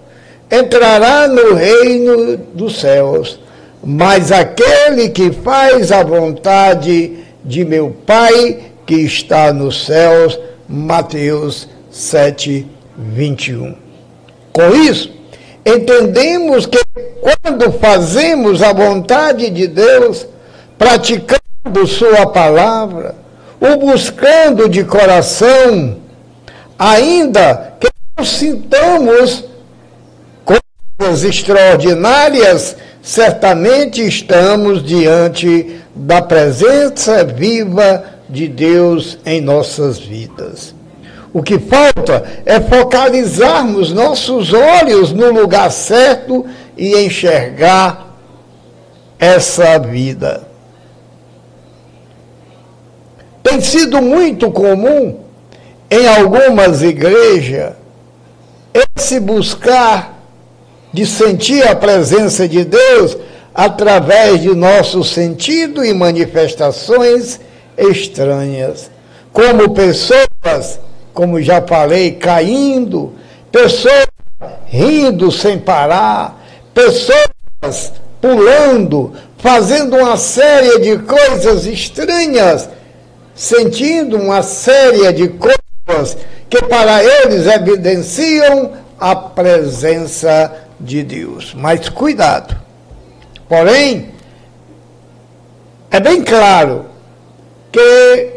entrará 0.50 1.26
no 1.28 1.54
reino 1.54 2.36
dos 2.36 2.80
céus, 2.80 3.40
mas 3.82 4.32
aquele 4.32 5.08
que 5.08 5.32
faz 5.32 5.92
a 5.92 6.02
vontade 6.02 7.18
de 7.44 7.64
meu 7.64 7.94
Pai 8.04 8.58
que 8.84 8.96
está 8.96 9.52
nos 9.52 9.84
céus. 9.84 10.38
Mateus 10.68 11.68
7, 11.90 12.66
21. 12.96 13.76
Com 14.52 14.74
isso, 14.74 15.12
entendemos 15.64 16.66
que 16.66 16.78
quando 17.20 17.72
fazemos 17.72 18.62
a 18.62 18.72
vontade 18.72 19.48
de 19.50 19.68
Deus, 19.68 20.26
praticando 20.76 21.86
Sua 21.86 22.26
palavra, 22.26 23.14
o 23.60 23.76
buscando 23.76 24.68
de 24.68 24.84
coração, 24.84 25.98
ainda 26.78 27.74
que 27.78 27.88
não 28.16 28.24
sintamos 28.24 29.44
coisas 30.98 31.24
extraordinárias, 31.24 32.76
certamente 33.02 34.06
estamos 34.06 34.82
diante 34.82 35.80
da 35.94 36.22
presença 36.22 37.22
viva 37.22 38.02
de 38.28 38.48
Deus 38.48 39.18
em 39.24 39.40
nossas 39.40 39.98
vidas. 39.98 40.74
O 41.32 41.42
que 41.42 41.58
falta 41.58 42.24
é 42.46 42.58
focalizarmos 42.60 43.92
nossos 43.92 44.54
olhos 44.54 45.12
no 45.12 45.30
lugar 45.30 45.70
certo 45.70 46.46
e 46.76 46.96
enxergar 46.96 48.16
essa 49.18 49.78
vida. 49.78 50.48
Tem 53.42 53.60
sido 53.60 54.00
muito 54.00 54.50
comum 54.50 55.20
em 55.90 56.08
algumas 56.08 56.82
igrejas 56.82 57.74
esse 58.96 59.20
buscar 59.20 60.15
de 60.96 61.04
sentir 61.04 61.62
a 61.68 61.76
presença 61.76 62.48
de 62.48 62.64
Deus 62.64 63.18
através 63.54 64.40
de 64.40 64.54
nosso 64.54 65.04
sentido 65.04 65.84
e 65.84 65.92
manifestações 65.92 67.38
estranhas, 67.76 68.90
como 69.30 69.74
pessoas 69.74 70.80
como 71.12 71.42
já 71.42 71.60
falei, 71.60 72.12
caindo, 72.12 73.12
pessoas 73.52 74.06
rindo 74.64 75.30
sem 75.30 75.58
parar, 75.58 76.42
pessoas 76.72 77.92
pulando, 78.18 79.12
fazendo 79.36 79.96
uma 79.96 80.16
série 80.16 80.78
de 80.80 80.98
coisas 80.98 81.66
estranhas, 81.66 82.70
sentindo 83.34 84.16
uma 84.16 84.42
série 84.42 85.12
de 85.12 85.28
coisas 85.28 86.16
que 86.48 86.62
para 86.62 87.04
eles 87.04 87.46
evidenciam 87.46 88.72
a 88.98 89.14
presença 89.14 90.52
de 90.52 90.65
Deus. 90.78 91.54
Mas 91.54 91.88
cuidado, 91.88 92.56
Porém, 93.48 94.08
é 95.90 96.00
bem 96.00 96.22
claro 96.22 96.86
que 97.70 98.30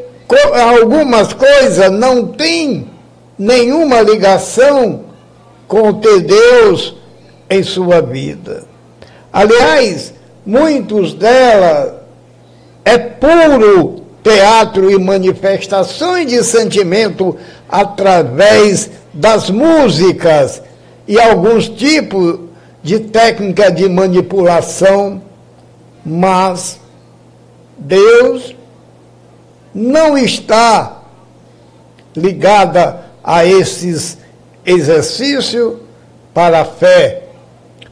algumas 0.71 1.33
coisas 1.33 1.91
não 1.91 2.27
têm 2.27 2.87
nenhuma 3.37 4.01
ligação 4.01 5.05
com 5.67 5.93
ter 5.93 6.21
Deus 6.21 6.95
em 7.49 7.63
sua 7.63 8.01
vida. 8.01 8.63
Aliás, 9.33 10.13
muitos 10.45 11.13
delas 11.15 11.93
é 12.85 12.97
puro 12.97 14.03
teatro 14.23 14.91
e 14.91 14.99
manifestações 14.99 16.27
de 16.27 16.43
sentimento 16.43 17.35
através 17.67 18.91
das 19.11 19.49
músicas 19.49 20.61
e 21.09 21.19
alguns 21.19 21.67
tipos 21.67 22.39
de 22.83 22.99
técnica 22.99 23.71
de 23.71 23.89
manipulação, 23.89 25.19
mas 26.05 26.79
Deus 27.75 28.55
não 29.73 30.15
está 30.15 31.01
ligada 32.15 33.05
a 33.23 33.43
esses 33.43 34.19
exercícios 34.63 35.77
para 36.31 36.61
a 36.61 36.65
fé, 36.65 37.23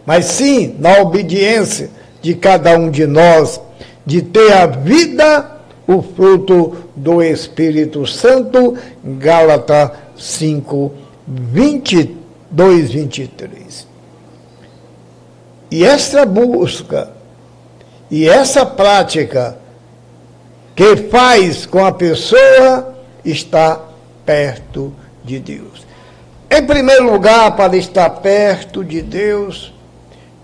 mas 0.05 0.25
sim 0.25 0.75
na 0.77 0.99
obediência 0.99 1.89
de 2.21 2.35
cada 2.35 2.77
um 2.77 2.91
de 2.91 3.07
nós, 3.07 3.59
de 4.05 4.21
ter 4.21 4.53
a 4.53 4.67
vida, 4.67 5.57
o 5.87 6.03
fruto 6.03 6.75
do 6.95 7.23
Espírito 7.23 8.05
Santo, 8.05 8.77
Gálatas 9.03 9.89
5, 10.15 10.91
22, 11.27 12.26
23. 12.51 13.87
E 15.69 15.83
essa 15.83 16.25
busca 16.25 17.11
e 18.09 18.27
essa 18.27 18.65
prática 18.65 19.57
que 20.75 20.95
faz 21.09 21.65
com 21.65 21.85
a 21.85 21.91
pessoa 21.91 22.95
está 23.25 23.81
perto 24.25 24.93
de 25.23 25.39
Deus. 25.39 25.85
Em 26.49 26.65
primeiro 26.65 27.11
lugar, 27.11 27.55
para 27.55 27.75
estar 27.75 28.09
perto 28.09 28.83
de 28.83 29.01
Deus, 29.01 29.73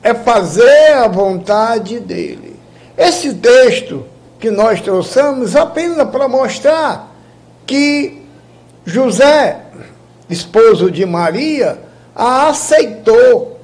é 0.01 0.13
fazer 0.13 0.93
a 0.93 1.07
vontade 1.07 1.99
dele. 1.99 2.59
Esse 2.97 3.33
texto 3.35 4.05
que 4.39 4.51
nós 4.51 4.81
trouxemos 4.81 5.55
apenas 5.55 6.09
para 6.09 6.27
mostrar 6.27 7.15
que 7.65 8.21
José, 8.85 9.61
esposo 10.29 10.91
de 10.91 11.05
Maria, 11.05 11.79
a 12.15 12.49
aceitou, 12.49 13.59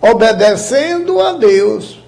obedecendo 0.00 1.20
a 1.20 1.32
Deus. 1.32 2.00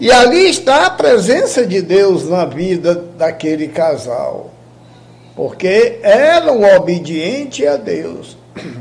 E 0.00 0.10
ali 0.10 0.48
está 0.48 0.86
a 0.86 0.90
presença 0.90 1.66
de 1.66 1.82
Deus 1.82 2.28
na 2.28 2.46
vida 2.46 2.94
daquele 2.94 3.68
casal. 3.68 4.50
Porque 5.36 5.98
eram 6.02 6.62
obedientes 6.76 7.66
a 7.66 7.76
Deus. 7.76 8.36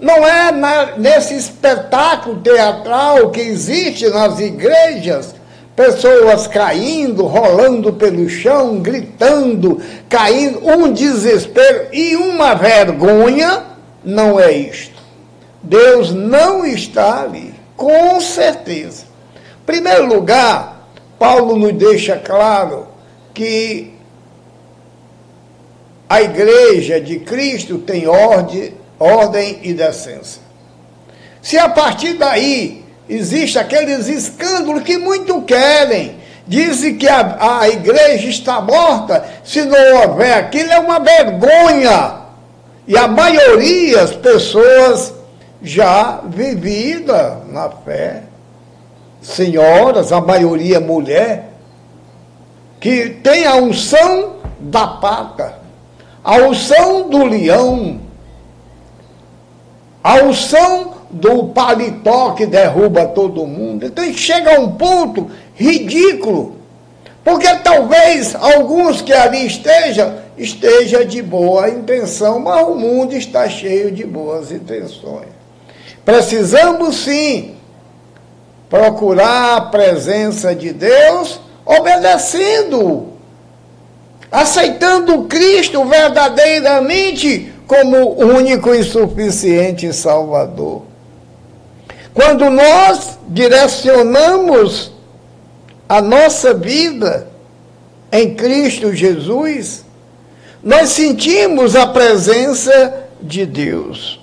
Não 0.00 0.26
é 0.26 0.52
na, 0.52 0.96
nesse 0.96 1.34
espetáculo 1.36 2.40
teatral 2.40 3.30
que 3.30 3.40
existe 3.40 4.08
nas 4.08 4.38
igrejas, 4.38 5.34
pessoas 5.78 6.46
caindo, 6.48 7.24
rolando 7.24 7.92
pelo 7.92 8.28
chão, 8.28 8.80
gritando, 8.80 9.80
caindo, 10.08 10.66
um 10.66 10.92
desespero 10.92 11.86
e 11.92 12.16
uma 12.16 12.54
vergonha, 12.54 13.62
não 14.04 14.40
é 14.40 14.50
isto. 14.52 14.98
Deus 15.62 16.12
não 16.12 16.66
está 16.66 17.22
ali, 17.22 17.54
com 17.76 18.20
certeza 18.20 19.08
primeiro 19.68 20.06
lugar, 20.06 20.88
Paulo 21.18 21.54
nos 21.54 21.74
deixa 21.74 22.16
claro 22.16 22.86
que 23.34 23.92
a 26.08 26.22
igreja 26.22 26.98
de 26.98 27.18
Cristo 27.18 27.76
tem 27.76 28.06
ordem, 28.06 28.72
ordem 28.98 29.58
e 29.62 29.74
decência. 29.74 30.40
Se 31.42 31.58
a 31.58 31.68
partir 31.68 32.14
daí 32.14 32.82
existe 33.08 33.58
aqueles 33.58 34.06
escândalos 34.06 34.82
que 34.82 34.98
muito 34.98 35.42
querem, 35.42 36.16
dizem 36.46 36.96
que 36.96 37.08
a, 37.08 37.60
a 37.60 37.68
igreja 37.68 38.28
está 38.28 38.60
morta, 38.60 39.24
se 39.44 39.64
não 39.64 40.02
houver 40.02 40.34
aquilo, 40.34 40.70
é 40.70 40.78
uma 40.78 40.98
vergonha. 40.98 42.16
E 42.86 42.96
a 42.96 43.06
maioria 43.06 43.98
das 43.98 44.12
pessoas 44.12 45.12
já 45.62 46.20
vivida 46.24 47.42
na 47.48 47.68
fé. 47.70 48.22
Senhoras, 49.20 50.12
a 50.12 50.20
maioria 50.20 50.80
mulher, 50.80 51.50
que 52.80 53.10
tem 53.10 53.44
a 53.44 53.56
unção 53.56 54.36
da 54.60 54.86
pata, 54.86 55.58
a 56.22 56.36
unção 56.36 57.08
do 57.08 57.24
leão, 57.24 58.00
a 60.02 60.14
unção 60.22 60.97
do 61.10 61.48
paletó 61.48 62.32
que 62.32 62.46
derruba 62.46 63.06
todo 63.06 63.46
mundo. 63.46 63.86
Então 63.86 64.04
chega 64.12 64.56
a 64.56 64.60
um 64.60 64.72
ponto 64.72 65.30
ridículo, 65.54 66.56
porque 67.24 67.48
talvez 67.56 68.34
alguns 68.34 69.00
que 69.00 69.12
ali 69.12 69.46
estejam, 69.46 70.14
esteja 70.36 71.04
de 71.04 71.22
boa 71.22 71.68
intenção, 71.68 72.38
mas 72.38 72.66
o 72.66 72.74
mundo 72.74 73.14
está 73.14 73.48
cheio 73.48 73.90
de 73.90 74.04
boas 74.04 74.52
intenções. 74.52 75.28
Precisamos 76.04 76.96
sim 76.96 77.56
procurar 78.68 79.56
a 79.56 79.60
presença 79.62 80.54
de 80.54 80.72
Deus 80.72 81.40
obedecendo, 81.64 83.12
aceitando 84.30 85.24
Cristo 85.24 85.84
verdadeiramente 85.84 87.52
como 87.66 88.14
único 88.18 88.74
e 88.74 88.82
suficiente 88.82 89.92
Salvador. 89.92 90.87
Quando 92.18 92.50
nós 92.50 93.16
direcionamos 93.28 94.90
a 95.88 96.02
nossa 96.02 96.52
vida 96.52 97.28
em 98.10 98.34
Cristo 98.34 98.92
Jesus, 98.92 99.84
nós 100.60 100.88
sentimos 100.88 101.76
a 101.76 101.86
presença 101.86 103.04
de 103.22 103.46
Deus. 103.46 104.20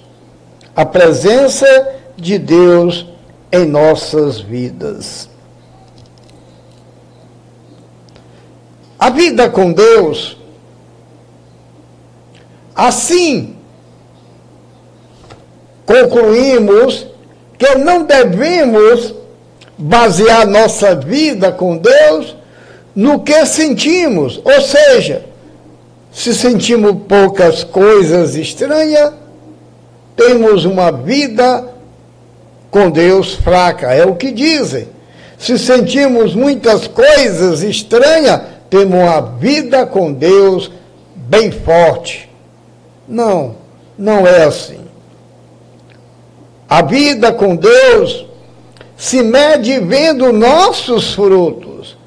A 0.76 0.86
presença 0.86 1.96
de 2.18 2.38
Deus 2.38 3.08
em 3.50 3.64
nossas 3.64 4.42
vidas. 4.42 5.30
A 9.00 9.10
vida 9.10 9.50
com 9.50 9.72
Deus, 9.72 10.38
assim, 12.76 13.56
concluímos 15.86 17.15
que 17.58 17.76
não 17.76 18.04
devemos 18.04 19.14
basear 19.78 20.48
nossa 20.48 20.96
vida 20.96 21.52
com 21.52 21.78
Deus 21.78 22.36
no 22.96 23.20
que 23.20 23.46
sentimos, 23.46 24.42
ou 24.44 24.62
seja, 24.62 25.26
se 26.12 26.34
sentimos 26.34 26.96
poucas 27.08 27.64
coisas 27.64 28.36
estranhas, 28.36 29.12
temos 30.16 30.64
uma 30.64 30.92
vida 30.92 31.68
com 32.72 32.90
Deus 32.90 33.36
fraca, 33.36 33.94
é 33.94 34.06
o 34.06 34.16
que 34.16 34.32
dizem. 34.32 34.88
Se 35.38 35.60
sentimos 35.60 36.34
muitas 36.34 36.88
coisas 36.88 37.62
estranhas, 37.62 38.42
temos 38.70 38.98
uma 38.98 39.22
vida 39.22 39.86
com 39.86 40.14
Deus 40.14 40.72
bem 41.16 41.52
forte. 41.52 42.30
Não, 43.08 43.56
não 43.98 44.26
é 44.26 44.46
assim. 44.46 44.85
A 46.70 46.82
vida 46.82 47.32
com 47.32 47.56
Deus 47.56 48.26
se 48.98 49.22
mede 49.22 49.80
vendo 49.80 50.32
nossos 50.32 51.14
frutos, 51.14 51.98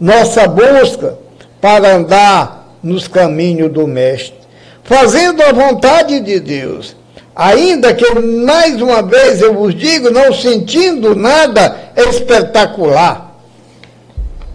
nossa 0.00 0.46
busca 0.46 1.18
para 1.60 1.96
andar 1.96 2.76
nos 2.82 3.08
caminhos 3.08 3.72
do 3.72 3.86
Mestre, 3.86 4.38
fazendo 4.84 5.42
a 5.42 5.52
vontade 5.52 6.20
de 6.20 6.40
Deus 6.40 6.96
Ainda 7.34 7.94
que, 7.94 8.20
mais 8.20 8.82
uma 8.82 9.00
vez, 9.00 9.40
eu 9.40 9.54
vos 9.54 9.74
digo, 9.74 10.10
não 10.10 10.30
sentindo 10.30 11.14
nada 11.14 11.74
espetacular. 11.96 13.34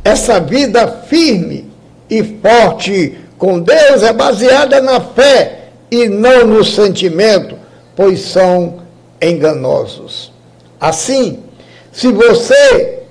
Essa 0.03 0.39
vida 0.39 0.87
firme 1.07 1.67
e 2.07 2.21
forte 2.23 3.17
com 3.39 3.59
Deus 3.59 4.03
é 4.03 4.13
baseada 4.13 4.79
na 4.81 5.01
fé 5.01 5.69
e 5.89 6.07
não 6.07 6.45
no 6.45 6.63
sentimento, 6.63 7.57
pois 7.95 8.19
são 8.21 8.81
enganosos. 9.21 10.31
Assim, 10.79 11.43
se 11.91 12.11
você 12.11 13.03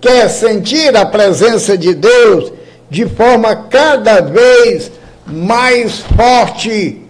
quer 0.00 0.28
sentir 0.28 0.96
a 0.96 1.06
presença 1.06 1.76
de 1.76 1.94
Deus 1.94 2.52
de 2.90 3.06
forma 3.06 3.54
cada 3.54 4.20
vez 4.20 4.90
mais 5.26 6.00
forte 6.16 7.00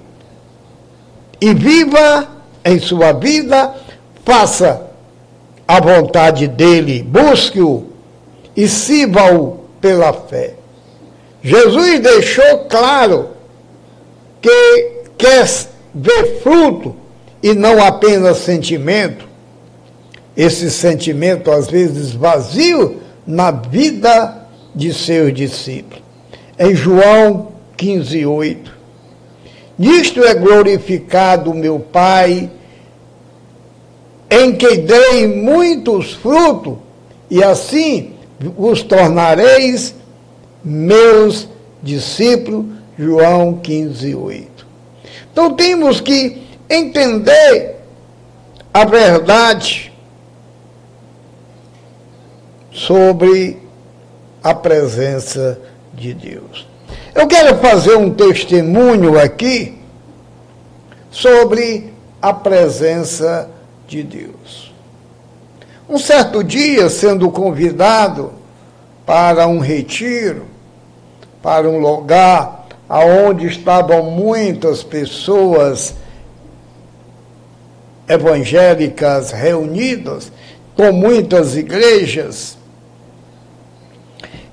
e 1.40 1.54
viva 1.54 2.28
em 2.64 2.78
sua 2.78 3.12
vida, 3.12 3.74
faça 4.24 4.86
a 5.66 5.80
vontade 5.80 6.46
dele, 6.46 7.02
busque-o 7.02 7.86
e 8.56 8.68
sirva-o 8.68 9.60
pela 9.80 10.12
fé. 10.12 10.54
Jesus 11.42 12.00
deixou 12.00 12.66
claro 12.68 13.30
que 14.40 15.02
quer 15.16 15.48
ver 15.94 16.40
fruto 16.42 17.01
e 17.42 17.54
não 17.54 17.82
apenas 17.84 18.38
sentimento. 18.38 19.28
Esse 20.36 20.70
sentimento, 20.70 21.50
às 21.50 21.68
vezes 21.68 22.12
vazio, 22.12 23.00
na 23.26 23.50
vida 23.50 24.46
de 24.74 24.94
seus 24.94 25.34
discípulos. 25.34 26.02
Em 26.58 26.74
João 26.74 27.52
15, 27.76 28.24
8. 28.24 28.72
Nisto 29.78 30.22
é 30.22 30.34
glorificado 30.34 31.52
meu 31.52 31.80
Pai, 31.80 32.50
em 34.30 34.52
que 34.52 34.78
dei 34.78 35.26
muitos 35.26 36.12
frutos, 36.12 36.76
e 37.30 37.42
assim 37.42 38.12
vos 38.56 38.82
tornareis 38.82 39.94
meus 40.64 41.48
discípulos. 41.82 42.66
João 42.98 43.54
15, 43.54 44.14
8. 44.14 44.66
Então 45.32 45.54
temos 45.54 46.00
que 46.00 46.42
entender 46.72 47.76
a 48.72 48.84
verdade 48.84 49.92
sobre 52.70 53.58
a 54.42 54.54
presença 54.54 55.60
de 55.92 56.14
Deus. 56.14 56.66
Eu 57.14 57.26
quero 57.26 57.58
fazer 57.58 57.96
um 57.96 58.10
testemunho 58.10 59.20
aqui 59.20 59.78
sobre 61.10 61.92
a 62.20 62.32
presença 62.32 63.50
de 63.86 64.02
Deus. 64.02 64.72
Um 65.88 65.98
certo 65.98 66.42
dia, 66.42 66.88
sendo 66.88 67.30
convidado 67.30 68.32
para 69.04 69.46
um 69.46 69.58
retiro, 69.58 70.46
para 71.42 71.68
um 71.68 71.78
lugar 71.78 72.66
aonde 72.88 73.46
estavam 73.46 74.04
muitas 74.10 74.82
pessoas 74.82 75.94
evangélicas 78.08 79.30
reunidas, 79.30 80.32
com 80.74 80.92
muitas 80.92 81.56
igrejas, 81.56 82.56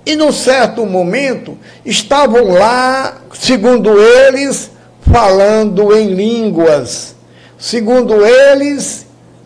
e 0.10 0.16
num 0.16 0.32
certo 0.32 0.88
momento 0.88 1.56
estavam 1.86 2.46
lá, 2.50 3.22
segundo 3.32 4.02
eles, 4.02 4.72
falando 5.02 5.96
em 5.96 6.16
línguas, 6.16 7.16
segundo 7.60 8.26
eles, 8.26 9.06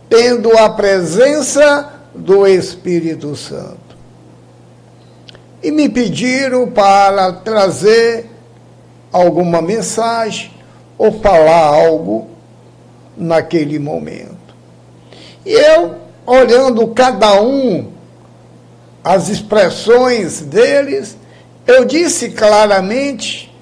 tendo 0.10 0.58
a 0.58 0.70
presença 0.70 1.92
do 2.16 2.48
Espírito 2.48 3.36
Santo. 3.36 3.98
E 5.62 5.70
me 5.70 5.90
pediram 5.90 6.72
para 6.72 7.34
trazer 7.34 8.30
alguma 9.12 9.62
mensagem 9.62 10.54
ou 10.98 11.20
falar 11.20 11.66
algo 11.66 12.30
naquele 13.16 13.80
momento. 13.80 14.56
E 15.46 15.52
eu, 15.52 15.96
olhando 16.26 16.88
cada 16.90 17.42
um 17.42 17.92
as 19.04 19.28
expressões 19.30 20.42
deles, 20.42 21.18
eu 21.68 21.86
disse 21.86 22.30
claramente: 22.30 23.54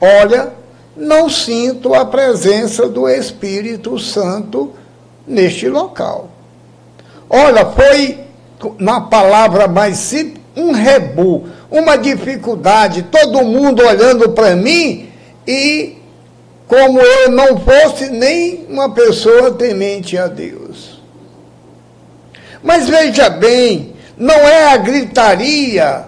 olha, 0.00 0.52
não 0.96 1.28
sinto 1.28 1.94
a 1.94 2.04
presença 2.04 2.88
do 2.88 3.08
Espírito 3.08 3.98
Santo 3.98 4.72
neste 5.26 5.68
local. 5.68 6.30
Olha, 7.28 7.66
foi 7.66 8.20
na 8.78 9.00
palavra 9.00 9.68
mais 9.68 9.98
simples, 9.98 10.40
um 10.56 10.72
rebu, 10.72 11.46
uma 11.70 11.96
dificuldade, 11.96 13.02
todo 13.02 13.44
mundo 13.44 13.82
olhando 13.84 14.30
para 14.30 14.56
mim 14.56 15.10
e 15.46 15.98
como 16.66 17.00
eu 17.00 17.30
não 17.30 17.58
fosse 17.60 18.08
nem 18.10 18.66
uma 18.68 18.90
pessoa 18.90 19.52
temente 19.52 20.18
a 20.18 20.26
Deus. 20.26 21.00
Mas 22.62 22.88
veja 22.88 23.30
bem, 23.30 23.94
não 24.16 24.34
é 24.34 24.72
a 24.72 24.76
gritaria, 24.76 26.04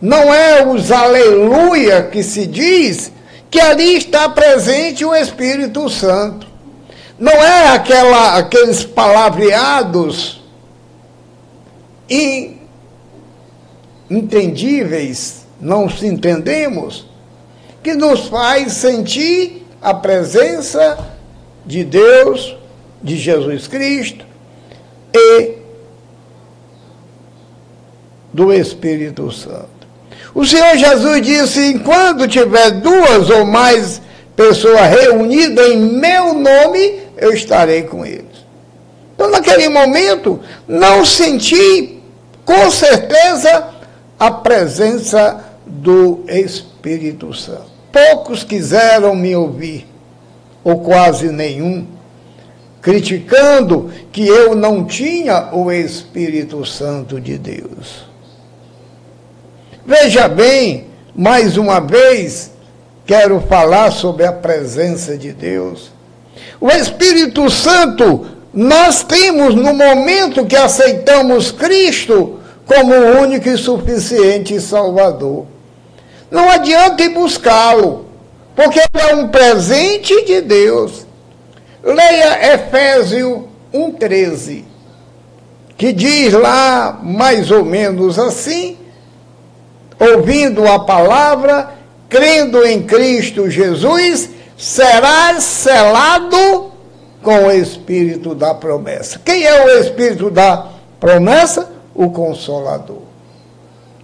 não 0.00 0.32
é 0.32 0.66
os 0.66 0.90
aleluia 0.90 2.04
que 2.04 2.22
se 2.22 2.46
diz, 2.46 3.12
que 3.50 3.60
ali 3.60 3.96
está 3.96 4.28
presente 4.28 5.04
o 5.04 5.14
Espírito 5.14 5.88
Santo. 5.90 6.46
Não 7.18 7.32
é 7.32 7.68
aquela, 7.68 8.38
aqueles 8.38 8.84
palavreados 8.84 10.40
entendíveis, 14.10 15.46
não 15.60 15.88
se 15.88 16.06
entendemos, 16.06 17.06
que 17.82 17.94
nos 17.94 18.28
faz 18.28 18.72
sentir 18.72 19.61
a 19.82 19.92
presença 19.92 20.98
de 21.66 21.82
Deus, 21.84 22.56
de 23.02 23.16
Jesus 23.16 23.66
Cristo 23.66 24.24
e 25.12 25.54
do 28.32 28.52
Espírito 28.52 29.30
Santo. 29.32 29.68
O 30.34 30.46
Senhor 30.46 30.76
Jesus 30.76 31.22
disse: 31.22 31.60
enquanto 31.66 32.28
tiver 32.28 32.70
duas 32.70 33.28
ou 33.28 33.44
mais 33.44 34.00
pessoas 34.36 34.88
reunidas 34.88 35.68
em 35.68 35.76
meu 35.76 36.32
nome, 36.32 37.00
eu 37.16 37.32
estarei 37.32 37.82
com 37.82 38.06
eles. 38.06 38.42
Então, 39.14 39.30
naquele 39.30 39.68
momento, 39.68 40.40
não 40.66 41.04
senti 41.04 42.00
com 42.44 42.70
certeza 42.70 43.68
a 44.18 44.30
presença 44.30 45.44
do 45.66 46.24
Espírito 46.28 47.34
Santo. 47.34 47.71
Poucos 47.92 48.42
quiseram 48.42 49.14
me 49.14 49.36
ouvir, 49.36 49.86
ou 50.64 50.80
quase 50.80 51.30
nenhum, 51.30 51.86
criticando 52.80 53.92
que 54.10 54.26
eu 54.26 54.56
não 54.56 54.84
tinha 54.84 55.50
o 55.52 55.70
Espírito 55.70 56.64
Santo 56.64 57.20
de 57.20 57.36
Deus. 57.36 58.06
Veja 59.84 60.26
bem, 60.26 60.86
mais 61.14 61.58
uma 61.58 61.80
vez, 61.80 62.52
quero 63.04 63.40
falar 63.42 63.90
sobre 63.90 64.24
a 64.24 64.32
presença 64.32 65.16
de 65.16 65.32
Deus. 65.32 65.92
O 66.58 66.70
Espírito 66.70 67.50
Santo, 67.50 68.26
nós 68.54 69.02
temos 69.02 69.54
no 69.54 69.74
momento 69.74 70.46
que 70.46 70.56
aceitamos 70.56 71.50
Cristo 71.50 72.40
como 72.64 72.94
o 72.94 73.20
único 73.20 73.48
e 73.48 73.58
suficiente 73.58 74.58
Salvador. 74.60 75.51
Não 76.32 76.48
adianta 76.48 77.02
ir 77.02 77.10
buscá-lo, 77.10 78.06
porque 78.56 78.78
ele 78.78 79.02
é 79.02 79.14
um 79.16 79.28
presente 79.28 80.24
de 80.24 80.40
Deus. 80.40 81.06
Leia 81.84 82.54
Efésio 82.54 83.48
1,13, 83.70 84.64
que 85.76 85.92
diz 85.92 86.32
lá 86.32 86.98
mais 87.02 87.50
ou 87.50 87.62
menos 87.62 88.18
assim: 88.18 88.78
ouvindo 90.00 90.66
a 90.66 90.78
palavra, 90.78 91.74
crendo 92.08 92.64
em 92.64 92.82
Cristo 92.82 93.50
Jesus, 93.50 94.30
serás 94.56 95.44
selado 95.44 96.72
com 97.22 97.44
o 97.44 97.50
Espírito 97.50 98.34
da 98.34 98.54
promessa. 98.54 99.20
Quem 99.22 99.44
é 99.44 99.66
o 99.66 99.80
Espírito 99.80 100.30
da 100.30 100.66
promessa? 100.98 101.70
O 101.94 102.10
Consolador. 102.10 103.02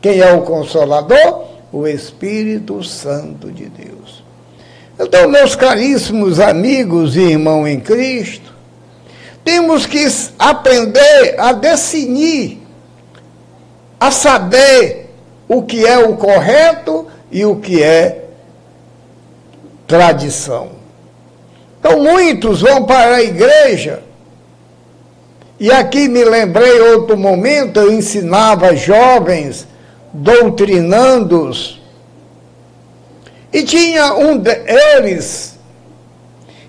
Quem 0.02 0.20
é 0.20 0.30
o 0.34 0.42
Consolador? 0.42 1.57
O 1.72 1.86
Espírito 1.86 2.82
Santo 2.82 3.50
de 3.50 3.66
Deus. 3.68 4.24
Então, 4.98 5.28
meus 5.28 5.54
caríssimos 5.54 6.40
amigos 6.40 7.14
e 7.16 7.20
irmãos 7.20 7.68
em 7.68 7.78
Cristo, 7.78 8.52
temos 9.44 9.86
que 9.86 10.04
aprender 10.38 11.36
a 11.38 11.52
definir, 11.52 12.60
a 14.00 14.10
saber 14.10 15.10
o 15.48 15.62
que 15.62 15.86
é 15.86 15.98
o 15.98 16.16
correto 16.16 17.06
e 17.30 17.44
o 17.44 17.56
que 17.56 17.82
é 17.82 18.24
tradição. 19.86 20.70
Então, 21.78 22.02
muitos 22.02 22.60
vão 22.60 22.84
para 22.84 23.16
a 23.16 23.22
igreja. 23.22 24.02
E 25.60 25.70
aqui 25.70 26.08
me 26.08 26.24
lembrei 26.24 26.80
outro 26.80 27.16
momento, 27.16 27.80
eu 27.80 27.92
ensinava 27.92 28.76
jovens, 28.76 29.66
doutrinandos, 30.12 31.80
e 33.52 33.62
tinha 33.62 34.14
um 34.14 34.36
deles 34.36 35.58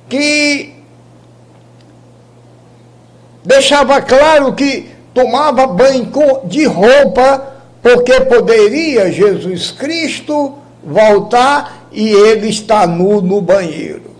que 0.08 0.74
deixava 3.44 4.02
claro 4.02 4.54
que 4.54 4.90
tomava 5.14 5.68
banho 5.68 6.10
de 6.46 6.66
roupa 6.66 7.56
porque 7.82 8.22
poderia 8.22 9.12
Jesus 9.12 9.72
Cristo 9.72 10.56
voltar 10.84 11.88
e 11.92 12.10
ele 12.10 12.50
está 12.50 12.86
nu 12.86 13.22
no 13.22 13.42
banheiro. 13.42 14.16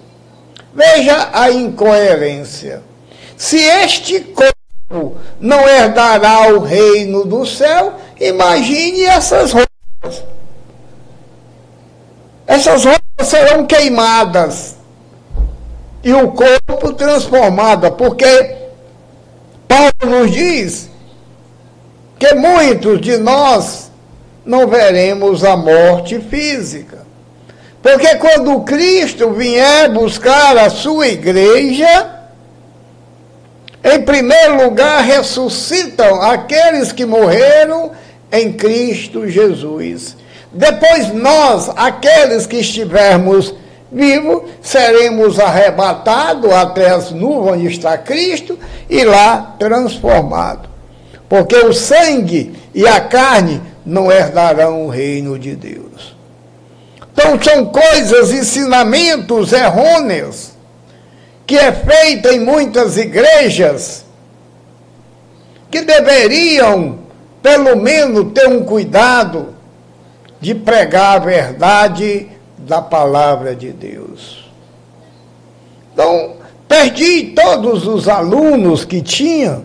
Veja 0.74 1.30
a 1.34 1.52
incoerência. 1.52 2.82
Se 3.38 3.58
este 3.58 4.20
corpo 4.20 5.18
não 5.40 5.68
herdará 5.68 6.54
o 6.54 6.60
reino 6.60 7.26
do 7.26 7.46
céu, 7.46 7.94
imagine 8.20 9.04
essas 9.04 9.52
roupas. 9.52 10.24
Essas 12.46 12.84
roupas 12.84 13.28
serão 13.28 13.66
queimadas 13.66 14.76
e 16.04 16.14
o 16.14 16.32
corpo 16.32 16.94
transformado, 16.94 17.92
porque 17.92 18.56
Paulo 19.68 20.20
nos 20.20 20.32
diz 20.32 20.90
que 22.18 22.34
muitos 22.34 23.00
de 23.02 23.18
nós 23.18 23.92
não 24.46 24.68
veremos 24.68 25.44
a 25.44 25.56
morte 25.56 26.20
física. 26.20 27.00
Porque 27.82 28.16
quando 28.16 28.62
Cristo 28.62 29.32
vier 29.32 29.90
buscar 29.92 30.58
a 30.58 30.70
sua 30.70 31.08
igreja, 31.08 32.20
em 33.84 34.02
primeiro 34.02 34.64
lugar 34.64 35.02
ressuscitam 35.04 36.22
aqueles 36.22 36.92
que 36.92 37.06
morreram 37.06 37.92
em 38.32 38.54
Cristo 38.54 39.28
Jesus. 39.28 40.16
Depois 40.52 41.14
nós, 41.14 41.70
aqueles 41.76 42.48
que 42.48 42.58
estivermos 42.58 43.54
vivos, 43.92 44.44
seremos 44.62 45.40
arrebatados 45.40 46.52
até 46.52 46.90
as 46.90 47.12
nuvens 47.12 47.54
onde 47.54 47.68
está 47.68 47.98
Cristo 47.98 48.58
e 48.90 49.04
lá 49.04 49.56
transformados. 49.60 50.70
Porque 51.28 51.56
o 51.56 51.74
sangue 51.74 52.54
e 52.74 52.88
a 52.88 53.00
carne 53.02 53.62
não 53.86 54.12
herdarão 54.12 54.86
o 54.86 54.90
reino 54.90 55.38
de 55.38 55.56
Deus. 55.56 56.16
Então 57.12 57.40
são 57.42 57.66
coisas, 57.66 58.32
ensinamentos 58.32 59.52
errôneos 59.52 60.52
que 61.46 61.58
é 61.58 61.72
feita 61.72 62.32
em 62.32 62.40
muitas 62.40 62.96
igrejas 62.96 64.06
que 65.72 65.82
deveriam, 65.82 67.00
pelo 67.42 67.76
menos, 67.76 68.32
ter 68.34 68.48
um 68.48 68.64
cuidado 68.64 69.56
de 70.40 70.56
pregar 70.56 71.18
a 71.18 71.20
verdade 71.20 72.28
da 72.58 72.82
palavra 72.82 73.56
de 73.56 73.72
Deus. 73.72 74.50
Então, 75.94 76.36
perdi 76.68 77.34
todos 77.36 77.88
os 77.88 78.08
alunos 78.08 78.86
que 78.86 79.02
tinha, 79.02 79.62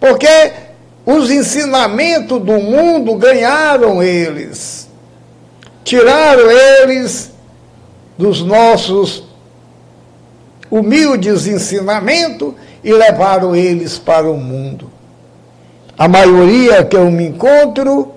porque 0.00 0.52
os 1.04 1.30
ensinamentos 1.30 2.40
do 2.40 2.58
mundo 2.58 3.14
ganharam 3.16 4.02
eles 4.02 4.82
tiraram 5.84 6.50
eles 6.50 7.32
dos 8.16 8.42
nossos 8.42 9.24
humildes 10.70 11.46
ensinamentos 11.46 12.54
e 12.82 12.92
levaram 12.92 13.54
eles 13.54 13.98
para 13.98 14.30
o 14.30 14.36
mundo. 14.36 14.91
A 15.96 16.08
maioria 16.08 16.84
que 16.84 16.96
eu 16.96 17.10
me 17.10 17.28
encontro, 17.28 18.12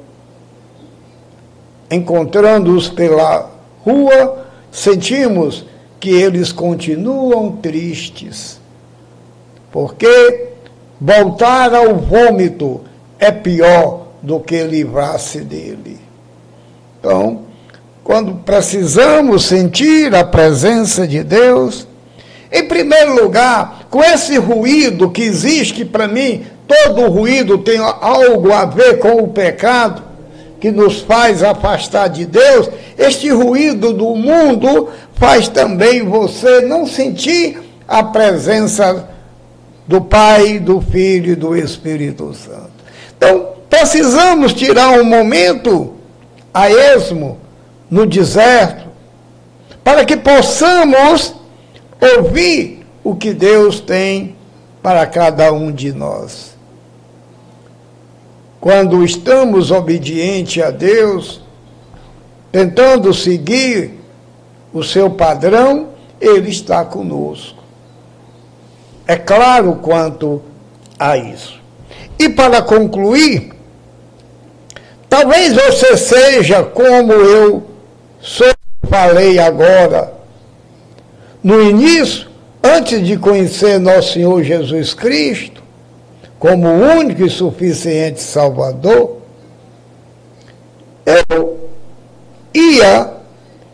encontrando-os 1.92 2.90
pela 2.90 3.52
rua, 3.84 4.46
sentimos 4.72 5.66
que 6.00 6.10
eles 6.10 6.52
continuam 6.52 7.54
tristes, 7.58 8.60
porque 9.72 10.50
voltar 11.00 11.74
ao 11.74 11.96
vômito 11.96 12.82
é 13.20 13.32
pior 13.32 14.08
do 14.22 14.40
que 14.40 14.62
livrar-se 14.64 15.42
dele. 15.42 16.00
Então, 17.00 17.42
quando 18.04 18.36
precisamos 18.36 19.46
sentir 19.46 20.14
a 20.16 20.24
presença 20.24 21.08
de 21.08 21.24
Deus, 21.24 21.88
em 22.52 22.68
primeiro 22.68 23.22
lugar, 23.22 23.88
com 23.90 24.04
esse 24.04 24.38
ruído 24.38 25.10
que 25.10 25.22
existe 25.22 25.84
para 25.84 26.08
mim, 26.08 26.46
todo 26.68 27.10
ruído 27.10 27.60
tem 27.60 27.78
algo 27.78 28.52
a 28.52 28.66
ver 28.66 29.00
com 29.00 29.22
o 29.22 29.28
pecado 29.28 30.04
que 30.60 30.72
nos 30.72 31.02
faz 31.02 31.44
afastar 31.44 32.08
de 32.10 32.26
Deus. 32.26 32.70
Este 32.98 33.30
ruído 33.30 33.94
do 33.94 34.16
mundo 34.16 34.90
faz 35.16 35.48
também 35.48 36.04
você 36.04 36.62
não 36.62 36.88
sentir 36.88 37.62
a 37.88 38.04
presença 38.04 39.10
do 39.88 40.02
Pai, 40.02 40.60
do 40.60 40.82
Filho 40.82 41.34
e 41.34 41.36
do 41.36 41.56
Espírito 41.56 42.34
Santo. 42.34 42.72
Então, 43.16 43.50
precisamos 43.70 44.54
tirar 44.54 45.00
um 45.00 45.04
momento 45.04 45.94
a 46.54 46.70
esmo 46.70 47.38
no 47.90 48.06
deserto, 48.06 48.88
para 49.84 50.04
que 50.04 50.18
possamos 50.18 51.36
ouvir 52.18 52.86
o 53.04 53.16
que 53.16 53.34
Deus 53.34 53.80
tem 53.80 54.36
para 54.82 55.06
cada 55.06 55.54
um 55.54 55.72
de 55.72 55.94
nós. 55.94 56.55
Quando 58.66 59.06
estamos 59.06 59.70
obedientes 59.70 60.64
a 60.64 60.72
Deus, 60.72 61.40
tentando 62.52 63.14
seguir 63.14 63.92
o 64.74 64.84
seu 64.84 65.08
padrão, 65.08 65.90
Ele 66.20 66.50
está 66.50 66.84
conosco. 66.84 67.64
É 69.06 69.18
claro 69.18 69.76
quanto 69.84 70.42
a 70.98 71.16
isso. 71.16 71.62
E 72.18 72.28
para 72.28 72.60
concluir, 72.64 73.54
talvez 75.08 75.54
você 75.54 75.96
seja 75.96 76.64
como 76.64 77.14
eu 77.14 77.70
falei 78.90 79.38
agora. 79.38 80.12
No 81.44 81.62
início, 81.62 82.28
antes 82.64 83.06
de 83.06 83.16
conhecer 83.16 83.80
nosso 83.80 84.14
Senhor 84.14 84.42
Jesus 84.42 84.96
Cristo, 84.96 85.55
como 86.46 86.70
único 86.70 87.26
e 87.26 87.30
suficiente 87.30 88.22
Salvador, 88.22 89.18
eu 91.04 91.70
ia 92.54 93.14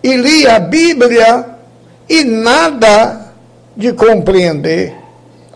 e 0.02 0.16
lia 0.16 0.56
a 0.56 0.60
Bíblia 0.60 1.48
e 2.08 2.24
nada 2.24 3.34
de 3.76 3.92
compreender 3.92 4.96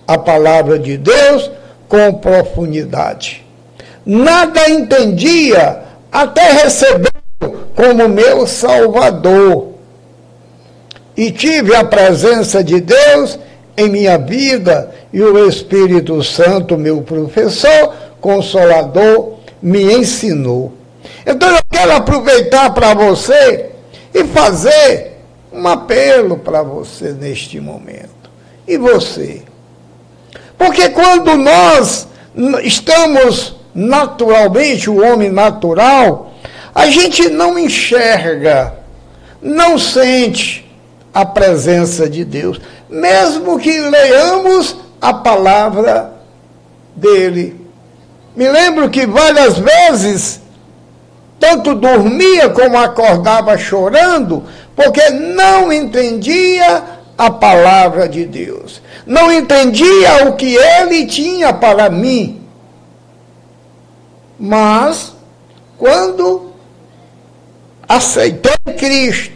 a 0.05 0.17
palavra 0.17 0.77
de 0.77 0.97
Deus 0.97 1.49
com 1.87 2.15
profundidade. 2.15 3.45
Nada 4.05 4.69
entendia 4.69 5.83
até 6.11 6.63
receber 6.63 7.13
como 7.73 8.09
meu 8.09 8.45
Salvador. 8.45 9.69
E 11.15 11.31
tive 11.31 11.73
a 11.73 11.85
presença 11.85 12.61
de 12.61 12.81
Deus 12.81 13.39
em 13.77 13.87
minha 13.87 14.17
vida 14.17 14.93
e 15.15 15.23
o 15.23 15.47
Espírito 15.47 16.21
Santo, 16.21 16.77
meu 16.77 17.01
professor, 17.01 17.93
consolador, 18.19 19.35
me 19.61 19.81
ensinou. 19.93 20.73
Então 21.25 21.55
eu 21.55 21.61
quero 21.71 21.93
aproveitar 21.93 22.73
para 22.73 22.93
você 22.93 23.69
e 24.13 24.25
fazer 24.25 25.13
um 25.53 25.65
apelo 25.69 26.39
para 26.39 26.61
você 26.61 27.13
neste 27.13 27.61
momento. 27.61 28.29
E 28.67 28.77
você? 28.77 29.43
Porque 30.57 30.89
quando 30.89 31.37
nós 31.37 32.09
estamos 32.61 33.55
naturalmente, 33.73 34.89
o 34.89 35.01
homem 35.01 35.31
natural, 35.31 36.33
a 36.73 36.87
gente 36.87 37.29
não 37.29 37.57
enxerga, 37.57 38.73
não 39.41 39.79
sente 39.79 40.69
a 41.13 41.23
presença 41.23 42.09
de 42.09 42.25
Deus, 42.25 42.59
mesmo 42.89 43.57
que 43.57 43.79
leamos 43.79 44.83
a 45.01 45.13
palavra 45.13 46.13
dele. 46.95 47.59
Me 48.35 48.49
lembro 48.49 48.89
que 48.89 49.05
várias 49.05 49.57
vezes, 49.57 50.41
tanto 51.39 51.75
dormia 51.75 52.49
como 52.49 52.77
acordava 52.77 53.57
chorando, 53.57 54.43
porque 54.75 55.09
não 55.09 55.71
entendia 55.71 56.83
a 57.17 57.31
palavra 57.31 58.09
de 58.09 58.25
Deus, 58.25 58.81
não 59.05 59.31
entendia 59.31 60.27
o 60.27 60.35
que 60.35 60.55
ele 60.55 61.05
tinha 61.05 61.53
para 61.53 61.89
mim. 61.89 62.41
Mas, 64.37 65.13
quando 65.77 66.53
aceitei 67.87 68.73
Cristo 68.77 69.35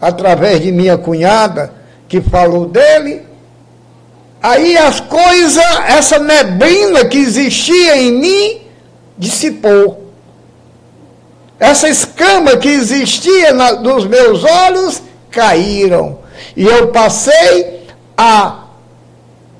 através 0.00 0.60
de 0.60 0.72
minha 0.72 0.98
cunhada, 0.98 1.72
que 2.08 2.20
falou 2.20 2.66
dele. 2.66 3.25
Aí 4.46 4.78
as 4.78 5.00
coisas, 5.00 5.64
essa 5.88 6.20
neblina 6.20 7.04
que 7.04 7.18
existia 7.18 7.96
em 7.96 8.12
mim, 8.12 8.60
dissipou. 9.18 10.12
Essa 11.58 11.88
escama 11.88 12.56
que 12.56 12.68
existia 12.68 13.52
na, 13.52 13.72
nos 13.72 14.06
meus 14.06 14.44
olhos 14.44 15.02
caíram. 15.32 16.20
E 16.56 16.64
eu 16.64 16.92
passei 16.92 17.88
a 18.16 18.66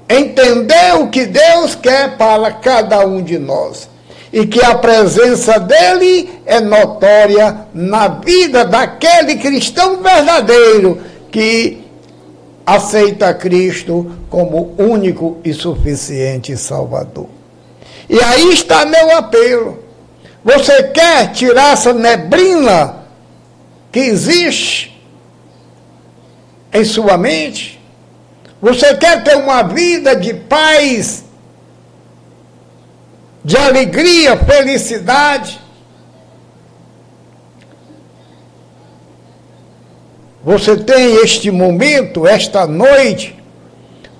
entender 0.08 0.94
o 1.00 1.08
que 1.08 1.26
Deus 1.26 1.74
quer 1.74 2.16
para 2.16 2.52
cada 2.52 3.04
um 3.04 3.20
de 3.20 3.40
nós 3.40 3.88
e 4.32 4.46
que 4.46 4.64
a 4.64 4.76
presença 4.76 5.58
dele 5.58 6.30
é 6.46 6.60
notória 6.60 7.66
na 7.74 8.06
vida 8.06 8.64
daquele 8.64 9.34
cristão 9.34 10.00
verdadeiro 10.00 11.02
que 11.32 11.85
aceita 12.66 13.32
Cristo 13.32 14.10
como 14.28 14.74
único 14.76 15.38
e 15.44 15.54
suficiente 15.54 16.56
Salvador. 16.56 17.28
E 18.10 18.20
aí 18.20 18.52
está 18.52 18.84
meu 18.84 19.16
apelo. 19.16 19.84
Você 20.44 20.84
quer 20.84 21.32
tirar 21.32 21.72
essa 21.72 21.92
neblina 21.92 23.04
que 23.92 24.00
existe 24.00 25.00
em 26.72 26.84
sua 26.84 27.16
mente? 27.16 27.80
Você 28.60 28.96
quer 28.96 29.22
ter 29.22 29.36
uma 29.36 29.62
vida 29.62 30.16
de 30.16 30.34
paz, 30.34 31.24
de 33.44 33.56
alegria, 33.56 34.36
felicidade? 34.36 35.60
Você 40.46 40.76
tem 40.76 41.16
este 41.24 41.50
momento, 41.50 42.24
esta 42.24 42.68
noite, 42.68 43.36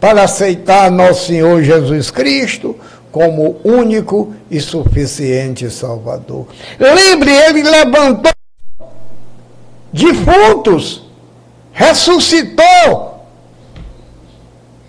para 0.01 0.25
aceitar 0.25 0.91
nosso 0.91 1.29
Senhor 1.29 1.63
Jesus 1.63 2.11
Cristo 2.11 2.75
como 3.13 3.61
único 3.63 4.35
e 4.51 4.61
suficiente 4.61 5.71
Salvador. 5.71 6.49
Lembre, 6.81 7.31
ele 7.31 7.63
levantou 7.63 8.33
defuntos, 9.93 11.05
ressuscitou 11.73 13.25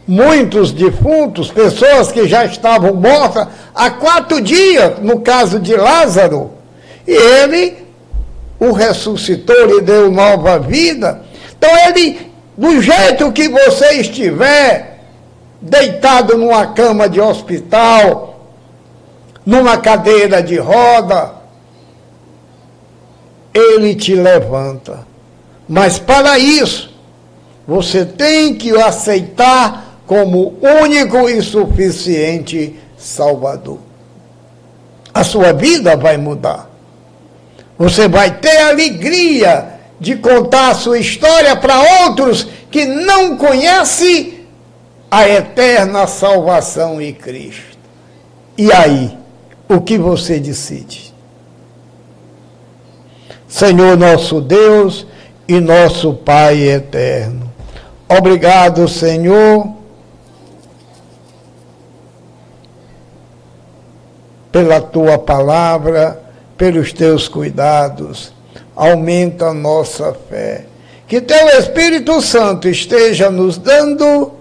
muitos 0.08 0.72
defuntos, 0.72 1.52
pessoas 1.52 2.12
que 2.12 2.28
já 2.28 2.46
estavam 2.46 2.96
mortas 2.96 3.48
há 3.76 3.92
quatro 3.92 4.42
dias, 4.42 4.98
no 5.04 5.20
caso 5.20 5.60
de 5.60 5.76
Lázaro, 5.76 6.50
e 7.06 7.12
ele 7.14 7.86
o 8.60 8.72
ressuscitou, 8.72 9.68
lhe 9.68 9.82
deu 9.82 10.12
nova 10.12 10.58
vida. 10.58 11.27
Então 11.58 11.70
ele, 11.88 12.32
do 12.58 12.82
jeito 12.82 13.32
que 13.32 13.50
você 13.50 14.02
estiver, 14.02 15.00
deitado 15.62 16.38
numa 16.38 16.68
cama 16.68 17.10
de 17.10 17.20
hospital, 17.20 18.54
numa 19.46 19.78
cadeira 19.78 20.42
de 20.42 20.58
roda, 20.58 21.34
ele 23.54 23.96
te 23.96 24.14
levanta. 24.14 25.06
Mas 25.68 25.98
para 25.98 26.38
isso, 26.38 26.94
você 27.68 28.06
tem 28.06 28.56
que 28.56 28.76
aceitar 28.80 30.00
como 30.06 30.58
único 30.84 31.28
e 31.30 31.42
suficiente 31.42 32.80
Salvador. 32.98 33.80
A 35.14 35.24
sua 35.24 35.52
vida 35.52 35.98
vai 35.98 36.18
mudar. 36.18 36.70
Você 37.78 38.08
vai 38.08 38.38
ter 38.38 38.58
alegria 38.62 39.77
de 40.00 40.16
contar 40.16 40.76
sua 40.76 41.00
história 41.00 41.56
para 41.56 42.04
outros 42.06 42.48
que 42.70 42.86
não 42.86 43.38
conhecem 43.38 44.46
a 45.10 45.28
eterna 45.28 46.06
salvação 46.06 47.02
em 47.02 47.14
Cristo. 47.14 47.78
E 48.58 48.72
aí, 48.72 49.18
o 49.68 49.82
que 49.82 49.98
você 49.98 50.40
decide? 50.40 51.14
Senhor 53.48 53.98
nosso 53.98 54.42
Deus 54.42 55.08
e 55.48 55.60
nosso 55.60 56.14
Pai 56.14 56.62
eterno. 56.62 57.52
Obrigado, 58.10 58.88
Senhor, 58.88 59.74
pela 64.52 64.82
tua 64.82 65.18
palavra, 65.18 66.22
pelos 66.58 66.92
teus 66.94 67.28
cuidados 67.28 68.37
aumenta 68.78 69.48
a 69.48 69.54
nossa 69.54 70.16
fé. 70.30 70.66
Que 71.08 71.20
teu 71.20 71.48
Espírito 71.60 72.22
Santo 72.22 72.70
esteja 72.70 73.32
nos 73.32 73.58
dando 73.58 74.34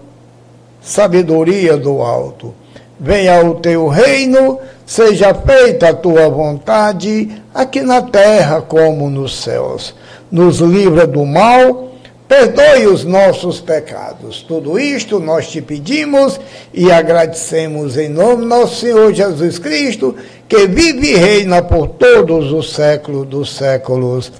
sabedoria 0.79 1.75
do 1.75 2.01
alto. 2.01 2.53
Venha 2.99 3.43
o 3.43 3.55
teu 3.55 3.87
reino, 3.87 4.59
seja 4.85 5.33
feita 5.33 5.89
a 5.89 5.93
tua 5.93 6.29
vontade, 6.29 7.41
aqui 7.53 7.81
na 7.81 8.01
terra 8.01 8.61
como 8.61 9.09
nos 9.09 9.41
céus. 9.41 9.95
Nos 10.31 10.59
livra 10.59 11.07
do 11.07 11.25
mal, 11.25 11.93
perdoe 12.27 12.87
os 12.87 13.05
nossos 13.05 13.61
pecados. 13.61 14.43
Tudo 14.43 14.77
isto 14.77 15.19
nós 15.19 15.47
te 15.47 15.61
pedimos 15.61 16.39
e 16.73 16.91
agradecemos 16.91 17.97
em 17.97 18.09
nome 18.09 18.37
do 18.41 18.47
nosso 18.47 18.81
Senhor 18.81 19.13
Jesus 19.13 19.57
Cristo 19.57 20.15
que 20.47 20.67
vive 20.67 21.11
e 21.11 21.15
reina 21.15 21.61
por 21.61 21.87
todos 21.87 22.51
os 22.51 22.73
séculos 22.73 23.27
dos 23.27 23.55
séculos. 23.55 24.31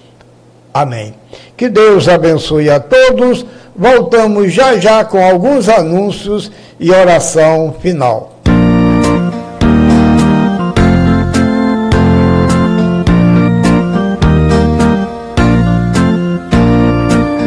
Amém. 0.74 1.14
Que 1.56 1.70
Deus 1.70 2.08
abençoe 2.08 2.70
a 2.70 2.80
todos. 2.80 3.46
Voltamos 3.76 4.54
já 4.54 4.78
já 4.78 5.04
com 5.04 5.24
alguns 5.24 5.68
anúncios 5.70 6.52
e 6.80 6.92
oração 6.92 7.76
final. 7.80 8.34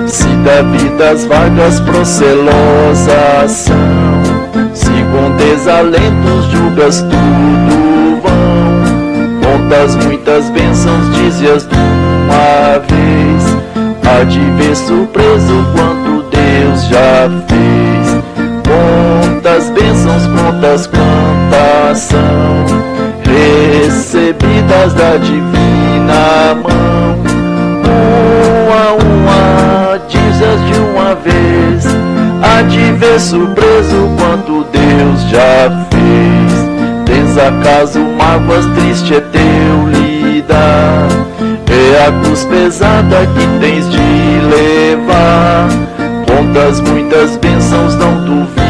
Se 0.06 0.28
da 0.44 0.62
vida 0.62 1.10
as 1.10 1.24
vagas 1.24 1.80
procelosas 1.80 3.50
são, 3.50 4.22
se 4.74 4.90
com 4.90 5.36
desalentos 5.36 6.44
julgas 6.52 7.00
tudo 7.02 7.59
Contas 9.70 9.94
muitas 10.04 10.50
bênçãos, 10.50 11.14
dizias 11.14 11.64
de 11.64 11.76
uma 11.76 12.80
vez 12.88 13.56
Há 14.04 14.24
de 14.24 14.40
ver 14.40 14.74
surpreso 14.74 15.64
quanto 15.72 16.24
Deus 16.28 16.86
já 16.88 17.30
fez. 17.46 18.18
Quantas 18.66 19.70
bênçãos, 19.70 20.26
contas 20.26 20.88
quantas 20.88 21.98
são 21.98 22.18
Recebidas 23.24 24.92
da 24.94 25.16
divina 25.18 26.56
mão. 26.56 27.20
Uma 28.66 28.74
a 28.74 28.94
uma, 28.94 29.98
dizes 30.08 30.66
de 30.66 30.80
uma 30.80 31.14
vez 31.14 31.84
Há 32.42 32.62
de 32.62 32.90
ver 32.94 33.20
surpreso 33.20 34.10
quanto 34.18 34.66
Deus 34.72 35.22
já 35.30 35.86
fez. 35.90 36.60
Tens 37.04 37.38
acaso 37.38 38.00
mágoas, 38.00 38.66
triste 38.74 39.14
é 39.14 39.19
teu 39.32 39.88
lidar 39.88 41.08
É 41.68 42.06
a 42.06 42.12
cruz 42.20 42.44
pesada 42.44 43.26
que 43.26 43.46
tens 43.60 43.88
de 43.90 43.98
levar. 43.98 45.68
Contas 46.26 46.80
muitas 46.80 47.36
bênçãos 47.36 47.94
não 47.96 48.24
duvidarás. 48.24 48.66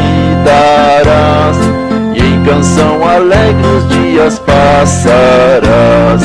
E 2.15 2.19
em 2.19 2.43
canção 2.43 3.07
alegre 3.07 3.67
os 3.67 3.89
dias 3.89 4.39
passarás. 4.39 6.21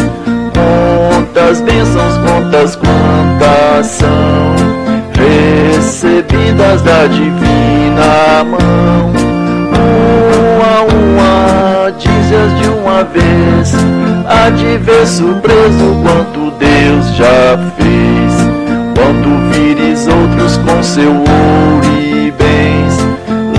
Quantas 1.10 1.60
bênçãos, 1.60 2.16
contas 2.18 2.76
quantas 2.76 3.86
são 3.86 4.56
Recebidas 5.16 6.82
da 6.82 7.06
divina 7.06 8.44
mão 8.44 9.25
dizes 11.92 12.60
de 12.60 12.68
uma 12.68 13.04
vez, 13.04 13.74
há 14.26 14.50
de 14.50 14.76
ver 14.78 15.06
surpreso 15.06 15.96
quanto 16.02 16.50
Deus 16.58 17.14
já 17.14 17.58
fez. 17.76 18.26
Quando 18.94 19.52
vires 19.52 20.06
outros 20.08 20.56
com 20.58 20.82
seu 20.82 21.12
ouro 21.12 22.00
e 22.00 22.32
bens, 22.32 22.98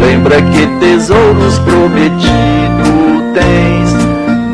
lembra 0.01 0.41
que 0.41 0.67
tesouros 0.80 1.57
prometido 1.59 2.17
tens. 3.34 3.93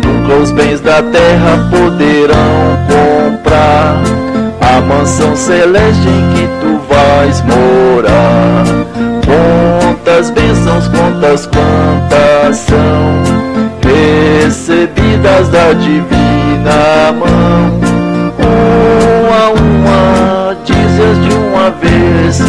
Nunca 0.06 0.36
os 0.36 0.52
bens 0.52 0.80
da 0.82 1.02
terra 1.02 1.70
poderão 1.72 2.78
comprar 2.88 4.02
a 4.62 4.82
mansão 4.82 5.36
celeste 5.36 6.08
em 6.08 6.36
que 6.36 6.48
tu 6.62 6.80
vais 6.94 7.42
morar. 7.42 8.66
Quantas 9.26 10.30
bênçãos, 10.30 10.88
quantas 10.90 11.48
quantas 11.48 12.58
são 12.58 13.23
recebidas 14.44 15.48
da 15.50 15.72
divina 15.74 17.14
mão. 17.14 17.80
Uma 18.40 19.38
a 19.38 19.50
uma, 19.52 20.58
dizes 20.66 21.18
de 21.26 21.34
uma 21.34 21.72
vez, 21.72 22.42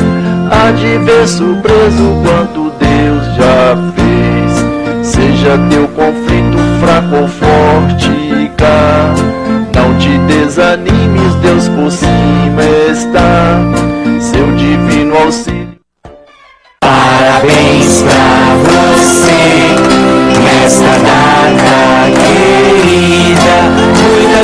há 0.51 0.72
de 0.72 0.99
ver 0.99 1.28
surpreso 1.28 2.22
quanto 2.24 2.72
Deus 2.80 3.24
já 3.36 3.76
fez. 3.95 5.07
Seja 5.07 5.59
teu 5.70 5.86
conflito 5.88 6.59
fraco 6.80 7.16
ou 7.16 7.28
forte, 7.28 8.51
cá, 8.57 9.14
não 9.74 9.97
te 9.97 10.18
desanimes, 10.26 11.34
Deus 11.42 11.68
por 11.68 11.90
cima 11.92 12.62
está, 12.90 13.61
seu 14.20 14.51
divino 14.57 15.16
auxílio. 15.16 15.78
Parabéns 16.80 18.03
pra 18.03 18.43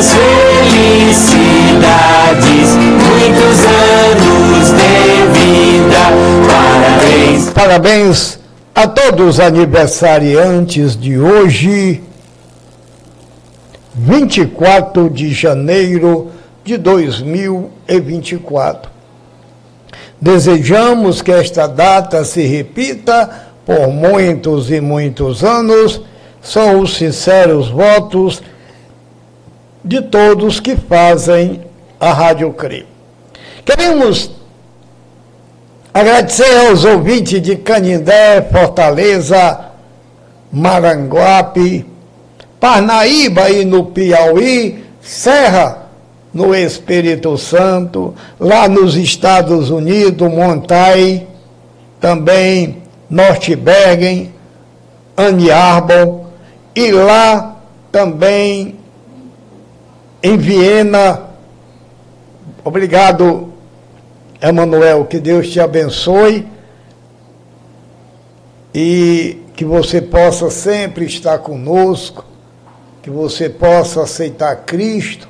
Muitas 0.01 0.14
felicidades, 0.14 2.70
muitos 3.05 3.59
anos 3.66 4.70
de 4.70 4.94
vida. 5.38 6.03
Parabéns. 6.48 7.51
parabéns 7.51 8.40
a 8.74 8.86
todos 8.86 9.34
os 9.34 9.40
aniversariantes 9.40 10.98
de 10.98 11.18
hoje, 11.18 12.03
24 13.94 15.11
de 15.11 15.34
janeiro 15.34 16.30
de 16.64 16.78
2024. 16.78 18.90
Desejamos 20.18 21.20
que 21.20 21.30
esta 21.30 21.66
data 21.66 22.24
se 22.24 22.46
repita 22.46 23.51
por 23.66 23.88
muitos 23.88 24.70
e 24.70 24.80
muitos 24.80 25.44
anos. 25.44 26.01
São 26.40 26.80
os 26.80 26.96
sinceros 26.96 27.68
votos 27.68 28.42
de 29.85 30.03
todos 30.03 30.61
que 30.61 30.76
fazem 30.76 31.61
a 31.99 32.12
Rádio 32.12 32.53
CRI. 32.53 32.87
Queremos 33.64 34.31
agradecer 35.93 36.68
aos 36.68 36.85
ouvintes 36.85 37.41
de 37.43 37.57
Canindé, 37.57 38.43
Fortaleza, 38.51 39.66
Maranguape, 40.53 41.87
Parnaíba 42.59 43.51
e 43.51 43.64
no 43.64 43.87
Piauí, 43.87 44.85
Serra 45.01 45.89
no 46.33 46.55
Espírito 46.55 47.37
Santo, 47.37 48.14
lá 48.39 48.68
nos 48.68 48.97
Estados 48.97 49.70
Unidos, 49.70 50.31
Montai, 50.31 51.26
também 52.01 52.83
Norte 53.09 53.57
Bergen, 53.57 54.33
Anne 55.16 55.51
Arbor, 55.51 56.26
e 56.74 56.93
lá 56.93 57.57
também 57.91 58.80
em 60.23 60.37
Viena. 60.37 61.31
Obrigado, 62.64 63.53
Emanuel, 64.41 65.05
que 65.05 65.18
Deus 65.18 65.49
te 65.49 65.61
abençoe 65.61 66.47
e 68.75 69.39
que 69.55 69.64
você 69.64 70.01
possa 70.01 70.51
sempre 70.51 71.05
estar 71.05 71.39
conosco, 71.39 72.25
que 73.03 73.11
você 73.11 73.49
possa 73.49 74.03
aceitar 74.03 74.57
Cristo 74.64 75.29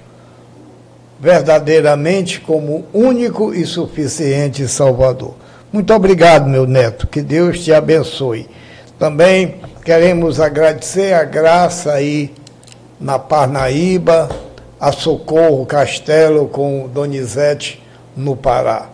verdadeiramente 1.20 2.41
como 2.41 2.86
único 2.95 3.55
e 3.55 3.66
suficiente 3.66 4.66
Salvador. 4.66 5.34
Muito 5.72 5.93
obrigado, 5.93 6.49
meu 6.49 6.66
neto, 6.66 7.07
que 7.07 7.20
Deus 7.20 7.62
te 7.62 7.72
abençoe. 7.72 8.49
Também 8.99 9.61
queremos 9.84 10.41
agradecer 10.41 11.12
a 11.12 11.24
graça 11.24 11.93
aí 11.93 12.32
na 12.99 13.18
Parnaíba, 13.18 14.28
a 14.81 14.91
Socorro 14.91 15.66
Castelo 15.66 16.49
com 16.49 16.89
Donizete 16.89 17.83
no 18.16 18.35
Pará. 18.35 18.89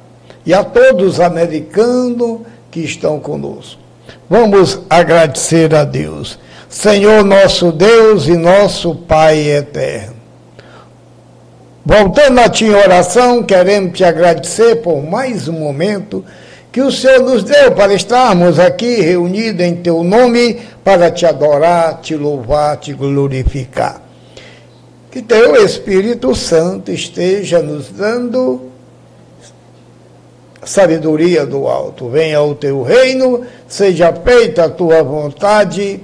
E 0.44 0.52
a 0.52 0.64
todos 0.64 1.14
os 1.14 1.20
americanos 1.20 2.40
que 2.70 2.80
estão 2.80 3.20
conosco. 3.20 3.80
Vamos 4.28 4.80
agradecer 4.90 5.74
a 5.74 5.84
Deus. 5.84 6.38
Senhor 6.68 7.24
nosso 7.24 7.70
Deus 7.70 8.26
e 8.26 8.36
nosso 8.36 8.94
Pai 8.94 9.38
eterno. 9.48 10.16
Voltando 11.84 12.40
a 12.40 12.48
ti 12.48 12.64
em 12.64 12.74
oração, 12.74 13.44
queremos 13.44 13.96
te 13.96 14.02
agradecer 14.02 14.82
por 14.82 15.00
mais 15.00 15.46
um 15.46 15.52
momento 15.52 16.24
que 16.72 16.82
o 16.82 16.90
Senhor 16.90 17.22
nos 17.22 17.44
deu 17.44 17.72
para 17.72 17.94
estarmos 17.94 18.58
aqui 18.58 19.00
reunidos 19.00 19.64
em 19.64 19.76
teu 19.76 20.02
nome 20.02 20.60
para 20.82 21.10
te 21.12 21.24
adorar, 21.24 22.00
te 22.00 22.16
louvar, 22.16 22.76
te 22.76 22.92
glorificar. 22.92 24.05
Que 25.16 25.22
teu 25.22 25.56
Espírito 25.64 26.34
Santo 26.34 26.92
esteja 26.92 27.60
nos 27.60 27.88
dando 27.88 28.68
sabedoria 30.62 31.46
do 31.46 31.66
alto. 31.66 32.10
Venha 32.10 32.42
o 32.42 32.54
teu 32.54 32.82
reino, 32.82 33.46
seja 33.66 34.12
feita 34.12 34.66
a 34.66 34.68
tua 34.68 35.02
vontade, 35.02 36.02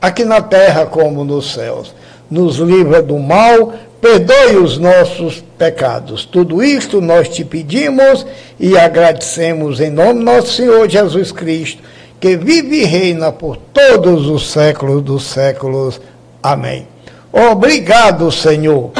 aqui 0.00 0.24
na 0.24 0.40
terra 0.40 0.86
como 0.86 1.24
nos 1.24 1.54
céus. 1.54 1.92
Nos 2.30 2.58
livra 2.58 3.02
do 3.02 3.18
mal, 3.18 3.72
perdoe 4.00 4.58
os 4.58 4.78
nossos 4.78 5.42
pecados. 5.58 6.24
Tudo 6.24 6.62
isto 6.62 7.00
nós 7.00 7.28
te 7.28 7.44
pedimos 7.44 8.24
e 8.60 8.78
agradecemos 8.78 9.80
em 9.80 9.90
nome 9.90 10.20
do 10.20 10.24
nosso 10.24 10.52
Senhor 10.52 10.88
Jesus 10.88 11.32
Cristo, 11.32 11.82
que 12.20 12.36
vive 12.36 12.82
e 12.82 12.84
reina 12.84 13.32
por 13.32 13.56
todos 13.56 14.28
os 14.28 14.52
séculos 14.52 15.02
dos 15.02 15.24
séculos. 15.24 16.00
Amém. 16.40 16.86
Obrigado, 17.32 18.32
Senhor. 18.32 18.90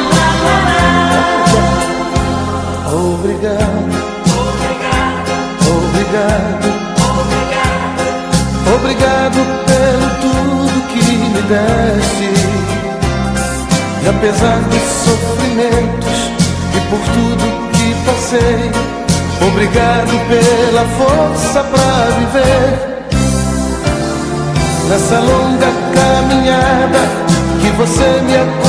Obrigado, 2.91 3.89
obrigado, 5.67 6.69
obrigado 8.75 9.41
pelo 9.67 10.09
tudo 10.21 10.77
que 10.89 11.03
me 11.03 11.43
deste. 11.43 12.29
E 14.05 14.09
apesar 14.09 14.59
dos 14.61 14.83
sofrimentos 15.05 16.19
e 16.75 16.81
por 16.91 17.01
tudo 17.01 17.45
que 17.73 17.89
passei, 18.05 18.71
obrigado 19.47 20.13
pela 20.29 20.85
força 20.99 21.65
para 21.65 22.11
viver. 22.19 22.99
Nessa 24.89 25.19
longa 25.19 25.71
caminhada 25.95 27.38
que 27.69 27.73
você 27.73 28.23
me 28.23 28.35
acompanhou 28.35 28.69